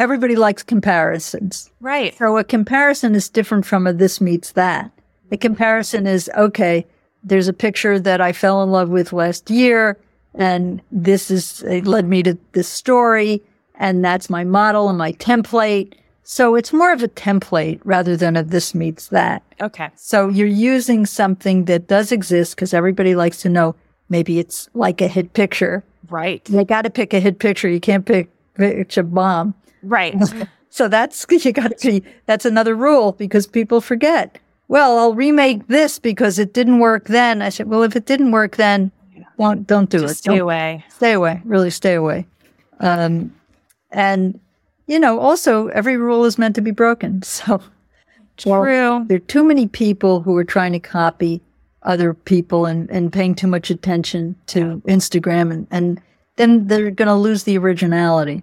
everybody 0.00 0.34
likes 0.34 0.62
comparisons. 0.62 1.70
Right. 1.80 2.16
So 2.16 2.38
a 2.38 2.44
comparison 2.44 3.14
is 3.14 3.28
different 3.28 3.66
from 3.66 3.86
a 3.86 3.92
this 3.92 4.20
meets 4.20 4.52
that. 4.52 4.90
A 5.30 5.36
comparison 5.36 6.06
is 6.06 6.30
okay. 6.36 6.86
There's 7.22 7.48
a 7.48 7.52
picture 7.52 8.00
that 8.00 8.20
I 8.20 8.32
fell 8.32 8.62
in 8.62 8.70
love 8.70 8.88
with 8.88 9.12
last 9.12 9.50
year, 9.50 9.98
and 10.34 10.80
this 10.90 11.30
is 11.30 11.62
it 11.62 11.86
led 11.86 12.08
me 12.08 12.22
to 12.22 12.38
this 12.52 12.66
story, 12.66 13.42
and 13.74 14.02
that's 14.02 14.30
my 14.30 14.42
model 14.42 14.88
and 14.88 14.96
my 14.96 15.12
template. 15.12 15.92
So 16.22 16.54
it's 16.54 16.72
more 16.72 16.92
of 16.92 17.02
a 17.02 17.08
template 17.08 17.80
rather 17.84 18.16
than 18.16 18.36
a 18.36 18.42
this 18.42 18.74
meets 18.74 19.08
that. 19.08 19.42
Okay. 19.60 19.90
So 19.96 20.28
you're 20.28 20.46
using 20.46 21.04
something 21.04 21.66
that 21.66 21.88
does 21.88 22.10
exist 22.10 22.56
because 22.56 22.72
everybody 22.72 23.14
likes 23.14 23.42
to 23.42 23.48
know. 23.48 23.76
Maybe 24.08 24.38
it's 24.38 24.68
like 24.74 25.00
a 25.00 25.08
hit 25.08 25.34
picture. 25.34 25.84
Right. 26.08 26.48
You 26.48 26.64
got 26.64 26.82
to 26.82 26.90
pick 26.90 27.12
a 27.12 27.20
hit 27.20 27.38
picture. 27.38 27.68
You 27.68 27.80
can't 27.80 28.06
pick 28.06 28.30
pitch 28.54 28.96
a 28.96 29.02
bomb. 29.02 29.54
Right. 29.82 30.14
So 30.72 30.86
that's 30.86 31.26
you 31.44 31.52
got 31.52 31.76
to 31.78 31.86
be. 31.90 32.04
That's 32.26 32.44
another 32.44 32.76
rule 32.76 33.10
because 33.10 33.46
people 33.48 33.80
forget. 33.80 34.38
Well, 34.68 34.98
I'll 34.98 35.14
remake 35.14 35.66
this 35.66 35.98
because 35.98 36.38
it 36.38 36.54
didn't 36.54 36.78
work 36.78 37.08
then. 37.08 37.42
I 37.42 37.48
said, 37.48 37.66
well, 37.66 37.82
if 37.82 37.96
it 37.96 38.06
didn't 38.06 38.30
work 38.30 38.54
then, 38.54 38.92
won't 39.36 39.66
don't 39.66 39.90
do 39.90 39.98
Just 39.98 40.12
it. 40.12 40.18
stay 40.18 40.30
Don't- 40.34 40.42
away. 40.42 40.84
Stay 40.88 41.12
away. 41.12 41.42
Really, 41.44 41.70
stay 41.70 41.94
away. 41.94 42.24
Um, 42.78 43.34
and 43.90 44.38
you 44.86 45.00
know, 45.00 45.18
also 45.18 45.66
every 45.68 45.96
rule 45.96 46.24
is 46.24 46.38
meant 46.38 46.54
to 46.54 46.60
be 46.62 46.70
broken. 46.70 47.22
So 48.42 48.50
well, 48.50 48.62
True. 48.62 49.04
there 49.08 49.16
are 49.16 49.20
too 49.20 49.44
many 49.44 49.66
people 49.66 50.22
who 50.22 50.34
are 50.36 50.44
trying 50.44 50.72
to 50.72 50.78
copy 50.80 51.42
other 51.82 52.14
people 52.14 52.64
and, 52.64 52.88
and 52.90 53.12
paying 53.12 53.34
too 53.34 53.46
much 53.48 53.70
attention 53.70 54.34
to 54.46 54.80
Instagram 54.86 55.50
and, 55.52 55.66
and 55.70 56.00
then 56.36 56.66
they're 56.68 56.90
going 56.90 57.08
to 57.08 57.14
lose 57.16 57.42
the 57.42 57.58
originality. 57.58 58.42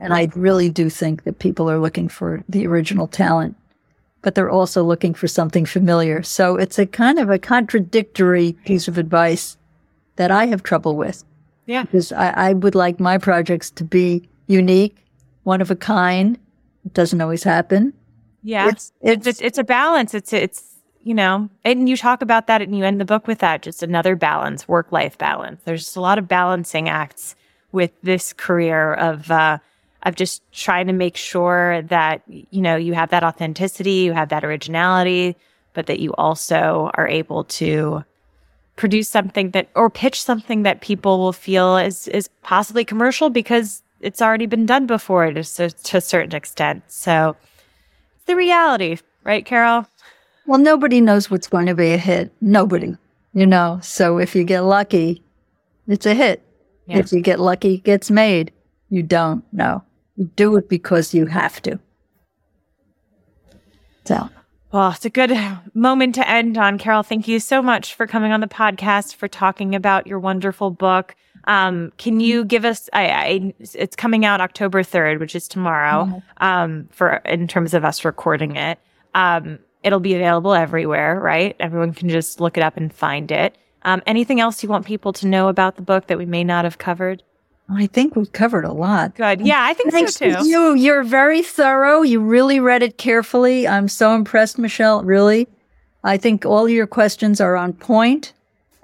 And 0.00 0.12
I 0.14 0.28
really 0.34 0.70
do 0.70 0.88
think 0.90 1.24
that 1.24 1.38
people 1.40 1.68
are 1.70 1.78
looking 1.78 2.08
for 2.08 2.42
the 2.48 2.66
original 2.66 3.06
talent, 3.08 3.56
but 4.22 4.34
they're 4.34 4.50
also 4.50 4.84
looking 4.84 5.12
for 5.14 5.26
something 5.26 5.66
familiar. 5.66 6.22
So 6.22 6.56
it's 6.56 6.78
a 6.78 6.86
kind 6.86 7.18
of 7.18 7.30
a 7.30 7.38
contradictory 7.38 8.52
piece 8.64 8.86
of 8.88 8.96
advice 8.98 9.56
that 10.16 10.30
I 10.30 10.46
have 10.46 10.62
trouble 10.62 10.96
with 10.96 11.24
Yeah. 11.66 11.82
because 11.82 12.12
I, 12.12 12.30
I 12.30 12.52
would 12.52 12.74
like 12.74 13.00
my 13.00 13.18
projects 13.18 13.70
to 13.72 13.84
be 13.84 14.28
unique, 14.46 14.96
one 15.44 15.60
of 15.60 15.70
a 15.70 15.76
kind. 15.76 16.38
It 16.84 16.94
doesn't 16.94 17.20
always 17.20 17.42
happen. 17.42 17.92
Yeah. 18.42 18.66
It's- 18.68 18.92
It's, 19.00 19.26
it's- 19.26 19.40
it's 19.40 19.58
a 19.58 19.64
balance. 19.64 20.14
It's 20.14 20.32
it's 20.32 20.64
you 21.04 21.14
know, 21.14 21.48
and 21.64 21.88
you 21.88 21.96
talk 21.96 22.20
about 22.22 22.48
that 22.48 22.60
and 22.60 22.76
you 22.76 22.84
end 22.84 23.00
the 23.00 23.04
book 23.04 23.26
with 23.26 23.38
that. 23.38 23.62
Just 23.62 23.82
another 23.82 24.14
balance, 24.14 24.68
work 24.68 24.92
life 24.92 25.16
balance. 25.16 25.60
There's 25.64 25.84
just 25.84 25.96
a 25.96 26.00
lot 26.02 26.18
of 26.18 26.28
balancing 26.28 26.88
acts 26.88 27.34
with 27.72 27.92
this 28.02 28.32
career 28.34 28.92
of 28.94 29.30
uh, 29.30 29.58
of 30.04 30.14
just 30.14 30.42
trying 30.52 30.86
to 30.86 30.92
make 30.92 31.16
sure 31.16 31.82
that 31.82 32.22
you 32.26 32.62
know 32.62 32.76
you 32.76 32.94
have 32.94 33.10
that 33.10 33.24
authenticity, 33.24 34.02
you 34.04 34.12
have 34.12 34.28
that 34.28 34.44
originality, 34.44 35.36
but 35.74 35.86
that 35.86 36.00
you 36.00 36.12
also 36.14 36.90
are 36.94 37.08
able 37.08 37.44
to 37.44 38.04
produce 38.76 39.08
something 39.08 39.50
that 39.50 39.68
or 39.74 39.90
pitch 39.90 40.22
something 40.22 40.62
that 40.62 40.80
people 40.80 41.18
will 41.18 41.32
feel 41.32 41.76
is 41.76 42.08
is 42.08 42.28
possibly 42.42 42.84
commercial 42.84 43.28
because 43.28 43.82
it's 44.00 44.22
already 44.22 44.46
been 44.46 44.66
done 44.66 44.86
before 44.86 45.32
to, 45.32 45.42
to 45.42 45.96
a 45.96 46.00
certain 46.00 46.34
extent. 46.34 46.84
So 46.86 47.36
it's 48.16 48.24
the 48.26 48.36
reality, 48.36 48.98
right, 49.24 49.44
Carol? 49.44 49.86
Well, 50.46 50.60
nobody 50.60 51.00
knows 51.00 51.30
what's 51.30 51.48
going 51.48 51.66
to 51.66 51.74
be 51.74 51.92
a 51.92 51.98
hit. 51.98 52.32
Nobody, 52.40 52.96
you 53.34 53.46
know. 53.46 53.80
So 53.82 54.18
if 54.18 54.34
you 54.34 54.44
get 54.44 54.60
lucky, 54.60 55.22
it's 55.86 56.06
a 56.06 56.14
hit. 56.14 56.42
Yeah. 56.86 56.98
If 56.98 57.12
you 57.12 57.20
get 57.20 57.40
lucky, 57.40 57.74
it 57.74 57.84
gets 57.84 58.10
made. 58.10 58.52
You 58.88 59.02
don't 59.02 59.44
know. 59.52 59.82
Do 60.34 60.56
it 60.56 60.68
because 60.68 61.14
you 61.14 61.26
have 61.26 61.62
to. 61.62 61.78
So, 64.04 64.28
Well, 64.72 64.90
it's 64.90 65.04
a 65.04 65.10
good 65.10 65.32
moment 65.74 66.14
to 66.16 66.28
end 66.28 66.56
on. 66.58 66.78
Carol, 66.78 67.02
thank 67.02 67.28
you 67.28 67.38
so 67.40 67.62
much 67.62 67.94
for 67.94 68.06
coming 68.06 68.32
on 68.32 68.40
the 68.40 68.48
podcast, 68.48 69.14
for 69.14 69.28
talking 69.28 69.74
about 69.74 70.06
your 70.06 70.18
wonderful 70.18 70.70
book. 70.70 71.14
Um, 71.44 71.92
can 71.98 72.20
you 72.20 72.44
give 72.44 72.64
us? 72.64 72.90
I, 72.92 73.08
I, 73.10 73.54
it's 73.60 73.96
coming 73.96 74.24
out 74.24 74.40
October 74.40 74.82
third, 74.82 75.20
which 75.20 75.34
is 75.34 75.46
tomorrow. 75.48 76.22
Um, 76.38 76.88
for 76.90 77.16
in 77.24 77.46
terms 77.48 77.74
of 77.74 77.84
us 77.84 78.04
recording 78.04 78.56
it, 78.56 78.78
um, 79.14 79.58
it'll 79.82 80.00
be 80.00 80.14
available 80.14 80.52
everywhere, 80.54 81.18
right? 81.20 81.56
Everyone 81.60 81.94
can 81.94 82.08
just 82.08 82.40
look 82.40 82.56
it 82.56 82.62
up 82.62 82.76
and 82.76 82.92
find 82.92 83.30
it. 83.30 83.56
Um, 83.82 84.02
anything 84.06 84.40
else 84.40 84.62
you 84.62 84.68
want 84.68 84.84
people 84.84 85.12
to 85.14 85.26
know 85.26 85.48
about 85.48 85.76
the 85.76 85.82
book 85.82 86.08
that 86.08 86.18
we 86.18 86.26
may 86.26 86.44
not 86.44 86.64
have 86.64 86.78
covered? 86.78 87.22
I 87.70 87.86
think 87.86 88.16
we've 88.16 88.32
covered 88.32 88.64
a 88.64 88.72
lot. 88.72 89.14
Good. 89.14 89.42
Yeah, 89.42 89.62
I 89.62 89.74
think 89.74 89.92
Thanks 89.92 90.14
so 90.14 90.30
to 90.30 90.36
too. 90.36 90.48
you. 90.48 90.74
You're 90.74 91.04
very 91.04 91.42
thorough. 91.42 92.02
You 92.02 92.20
really 92.20 92.60
read 92.60 92.82
it 92.82 92.96
carefully. 92.96 93.68
I'm 93.68 93.88
so 93.88 94.14
impressed, 94.14 94.58
Michelle. 94.58 95.02
Really. 95.02 95.48
I 96.02 96.16
think 96.16 96.46
all 96.46 96.68
your 96.68 96.86
questions 96.86 97.40
are 97.40 97.56
on 97.56 97.74
point 97.74 98.32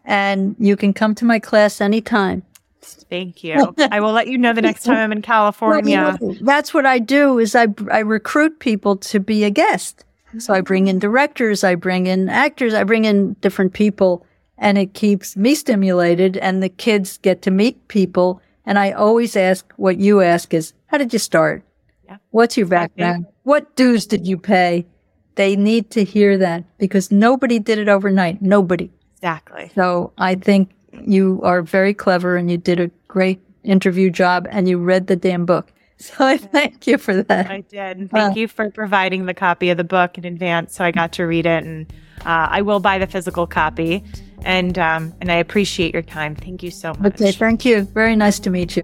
and 0.04 0.54
you 0.58 0.76
can 0.76 0.92
come 0.92 1.14
to 1.14 1.24
my 1.24 1.38
class 1.38 1.80
anytime. 1.80 2.42
Thank 2.82 3.42
you. 3.42 3.74
I 3.90 4.00
will 4.00 4.12
let 4.12 4.28
you 4.28 4.36
know 4.36 4.52
the 4.52 4.60
next 4.60 4.84
time 4.84 4.96
I'm 4.96 5.12
in 5.12 5.22
California. 5.22 6.18
Well, 6.20 6.36
that's 6.42 6.74
what 6.74 6.84
I 6.84 6.98
do 6.98 7.38
is 7.38 7.54
I, 7.54 7.68
I 7.90 8.00
recruit 8.00 8.58
people 8.58 8.96
to 8.96 9.20
be 9.20 9.44
a 9.44 9.50
guest. 9.50 10.04
So 10.38 10.52
I 10.52 10.60
bring 10.60 10.88
in 10.88 10.98
directors, 10.98 11.62
I 11.62 11.76
bring 11.76 12.06
in 12.06 12.28
actors, 12.28 12.74
I 12.74 12.82
bring 12.82 13.04
in 13.04 13.34
different 13.34 13.72
people 13.72 14.26
and 14.58 14.76
it 14.76 14.92
keeps 14.92 15.36
me 15.36 15.54
stimulated 15.54 16.36
and 16.38 16.62
the 16.62 16.68
kids 16.68 17.18
get 17.18 17.40
to 17.42 17.50
meet 17.50 17.86
people. 17.88 18.42
And 18.66 18.78
I 18.78 18.92
always 18.92 19.36
ask 19.36 19.72
what 19.76 19.98
you 19.98 20.22
ask 20.22 20.54
is, 20.54 20.72
how 20.86 20.98
did 20.98 21.12
you 21.12 21.18
start? 21.18 21.62
Yeah. 22.06 22.18
What's 22.30 22.56
your 22.56 22.66
background? 22.66 23.26
What 23.42 23.76
dues 23.76 24.06
did 24.06 24.26
you 24.26 24.38
pay? 24.38 24.86
They 25.34 25.56
need 25.56 25.90
to 25.90 26.04
hear 26.04 26.38
that 26.38 26.64
because 26.78 27.10
nobody 27.10 27.58
did 27.58 27.78
it 27.78 27.88
overnight. 27.88 28.40
Nobody. 28.40 28.90
Exactly. 29.16 29.70
So 29.74 30.12
I 30.18 30.34
think 30.36 30.70
you 31.02 31.40
are 31.42 31.62
very 31.62 31.92
clever 31.92 32.36
and 32.36 32.50
you 32.50 32.56
did 32.56 32.78
a 32.78 32.90
great 33.08 33.40
interview 33.64 34.10
job 34.10 34.46
and 34.50 34.68
you 34.68 34.78
read 34.78 35.06
the 35.06 35.16
damn 35.16 35.44
book. 35.44 35.72
So 35.98 36.24
I 36.26 36.36
thank 36.36 36.86
you 36.86 36.98
for 36.98 37.22
that. 37.22 37.50
I 37.50 37.60
did. 37.60 38.10
Thank 38.10 38.36
uh, 38.36 38.40
you 38.40 38.48
for 38.48 38.68
providing 38.70 39.26
the 39.26 39.32
copy 39.32 39.70
of 39.70 39.76
the 39.76 39.84
book 39.84 40.18
in 40.18 40.24
advance 40.24 40.74
so 40.74 40.84
I 40.84 40.90
got 40.90 41.12
to 41.12 41.24
read 41.24 41.46
it. 41.46 41.64
And 41.64 41.90
uh, 42.20 42.48
I 42.50 42.62
will 42.62 42.80
buy 42.80 42.98
the 42.98 43.06
physical 43.06 43.46
copy. 43.46 44.02
And, 44.44 44.78
um, 44.78 45.14
and 45.20 45.30
I 45.30 45.36
appreciate 45.36 45.94
your 45.94 46.02
time. 46.02 46.34
Thank 46.34 46.62
you 46.62 46.70
so 46.70 46.92
much. 46.94 47.14
Okay. 47.14 47.32
Thank 47.32 47.64
you. 47.64 47.82
Very 47.82 48.16
nice 48.16 48.38
to 48.40 48.50
meet 48.50 48.76
you. 48.76 48.82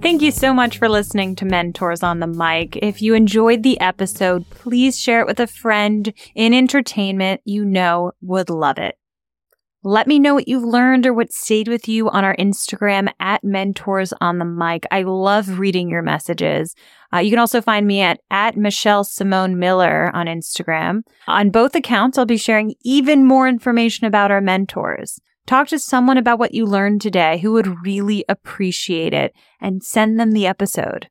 Thank 0.00 0.22
you 0.22 0.30
so 0.30 0.54
much 0.54 0.78
for 0.78 0.88
listening 0.88 1.36
to 1.36 1.44
Mentors 1.44 2.02
on 2.02 2.20
the 2.20 2.26
Mic. 2.26 2.76
If 2.76 3.02
you 3.02 3.14
enjoyed 3.14 3.62
the 3.62 3.80
episode, 3.80 4.48
please 4.48 4.98
share 4.98 5.20
it 5.20 5.26
with 5.26 5.38
a 5.38 5.46
friend 5.46 6.12
in 6.34 6.54
entertainment 6.54 7.42
you 7.44 7.64
know 7.64 8.12
would 8.22 8.48
love 8.48 8.78
it. 8.78 8.96
Let 9.84 10.08
me 10.08 10.18
know 10.18 10.34
what 10.34 10.48
you've 10.48 10.64
learned 10.64 11.06
or 11.06 11.14
what 11.14 11.32
stayed 11.32 11.68
with 11.68 11.86
you 11.86 12.10
on 12.10 12.24
our 12.24 12.34
Instagram 12.36 13.12
at 13.20 13.44
Mentors 13.44 14.12
on 14.20 14.38
the 14.38 14.44
Mic. 14.44 14.84
I 14.90 15.02
love 15.02 15.60
reading 15.60 15.88
your 15.88 16.02
messages. 16.02 16.74
Uh, 17.14 17.18
you 17.18 17.30
can 17.30 17.38
also 17.38 17.60
find 17.60 17.86
me 17.86 18.00
at, 18.00 18.18
at 18.28 18.56
Michelle 18.56 19.04
Simone 19.04 19.56
Miller 19.56 20.10
on 20.14 20.26
Instagram. 20.26 21.02
On 21.28 21.50
both 21.50 21.76
accounts, 21.76 22.18
I'll 22.18 22.26
be 22.26 22.36
sharing 22.36 22.74
even 22.82 23.24
more 23.24 23.46
information 23.46 24.06
about 24.06 24.32
our 24.32 24.40
mentors. 24.40 25.20
Talk 25.46 25.68
to 25.68 25.78
someone 25.78 26.18
about 26.18 26.40
what 26.40 26.54
you 26.54 26.66
learned 26.66 27.00
today 27.00 27.38
who 27.38 27.52
would 27.52 27.84
really 27.84 28.24
appreciate 28.28 29.14
it 29.14 29.32
and 29.60 29.84
send 29.84 30.18
them 30.18 30.32
the 30.32 30.46
episode. 30.46 31.08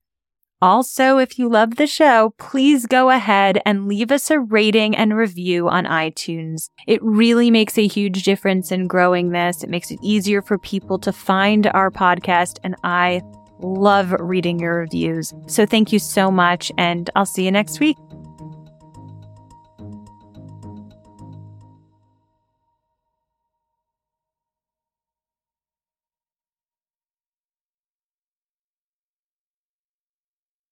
Also, 0.59 1.19
if 1.19 1.37
you 1.37 1.47
love 1.47 1.75
the 1.75 1.85
show, 1.85 2.33
please 2.39 2.87
go 2.87 3.11
ahead 3.11 3.61
and 3.63 3.87
leave 3.87 4.11
us 4.11 4.31
a 4.31 4.39
rating 4.39 4.95
and 4.95 5.15
review 5.15 5.69
on 5.69 5.85
iTunes. 5.85 6.69
It 6.87 6.99
really 7.03 7.51
makes 7.51 7.77
a 7.77 7.85
huge 7.85 8.23
difference 8.23 8.71
in 8.71 8.87
growing 8.87 9.29
this. 9.29 9.63
It 9.63 9.69
makes 9.69 9.91
it 9.91 9.99
easier 10.01 10.41
for 10.41 10.57
people 10.57 10.97
to 10.99 11.13
find 11.13 11.67
our 11.67 11.91
podcast, 11.91 12.57
and 12.63 12.75
I 12.83 13.21
love 13.59 14.15
reading 14.19 14.59
your 14.59 14.75
reviews. 14.75 15.31
So 15.45 15.67
thank 15.67 15.93
you 15.93 15.99
so 15.99 16.31
much, 16.31 16.71
and 16.77 17.07
I'll 17.15 17.25
see 17.27 17.45
you 17.45 17.51
next 17.51 17.79
week. 17.79 17.97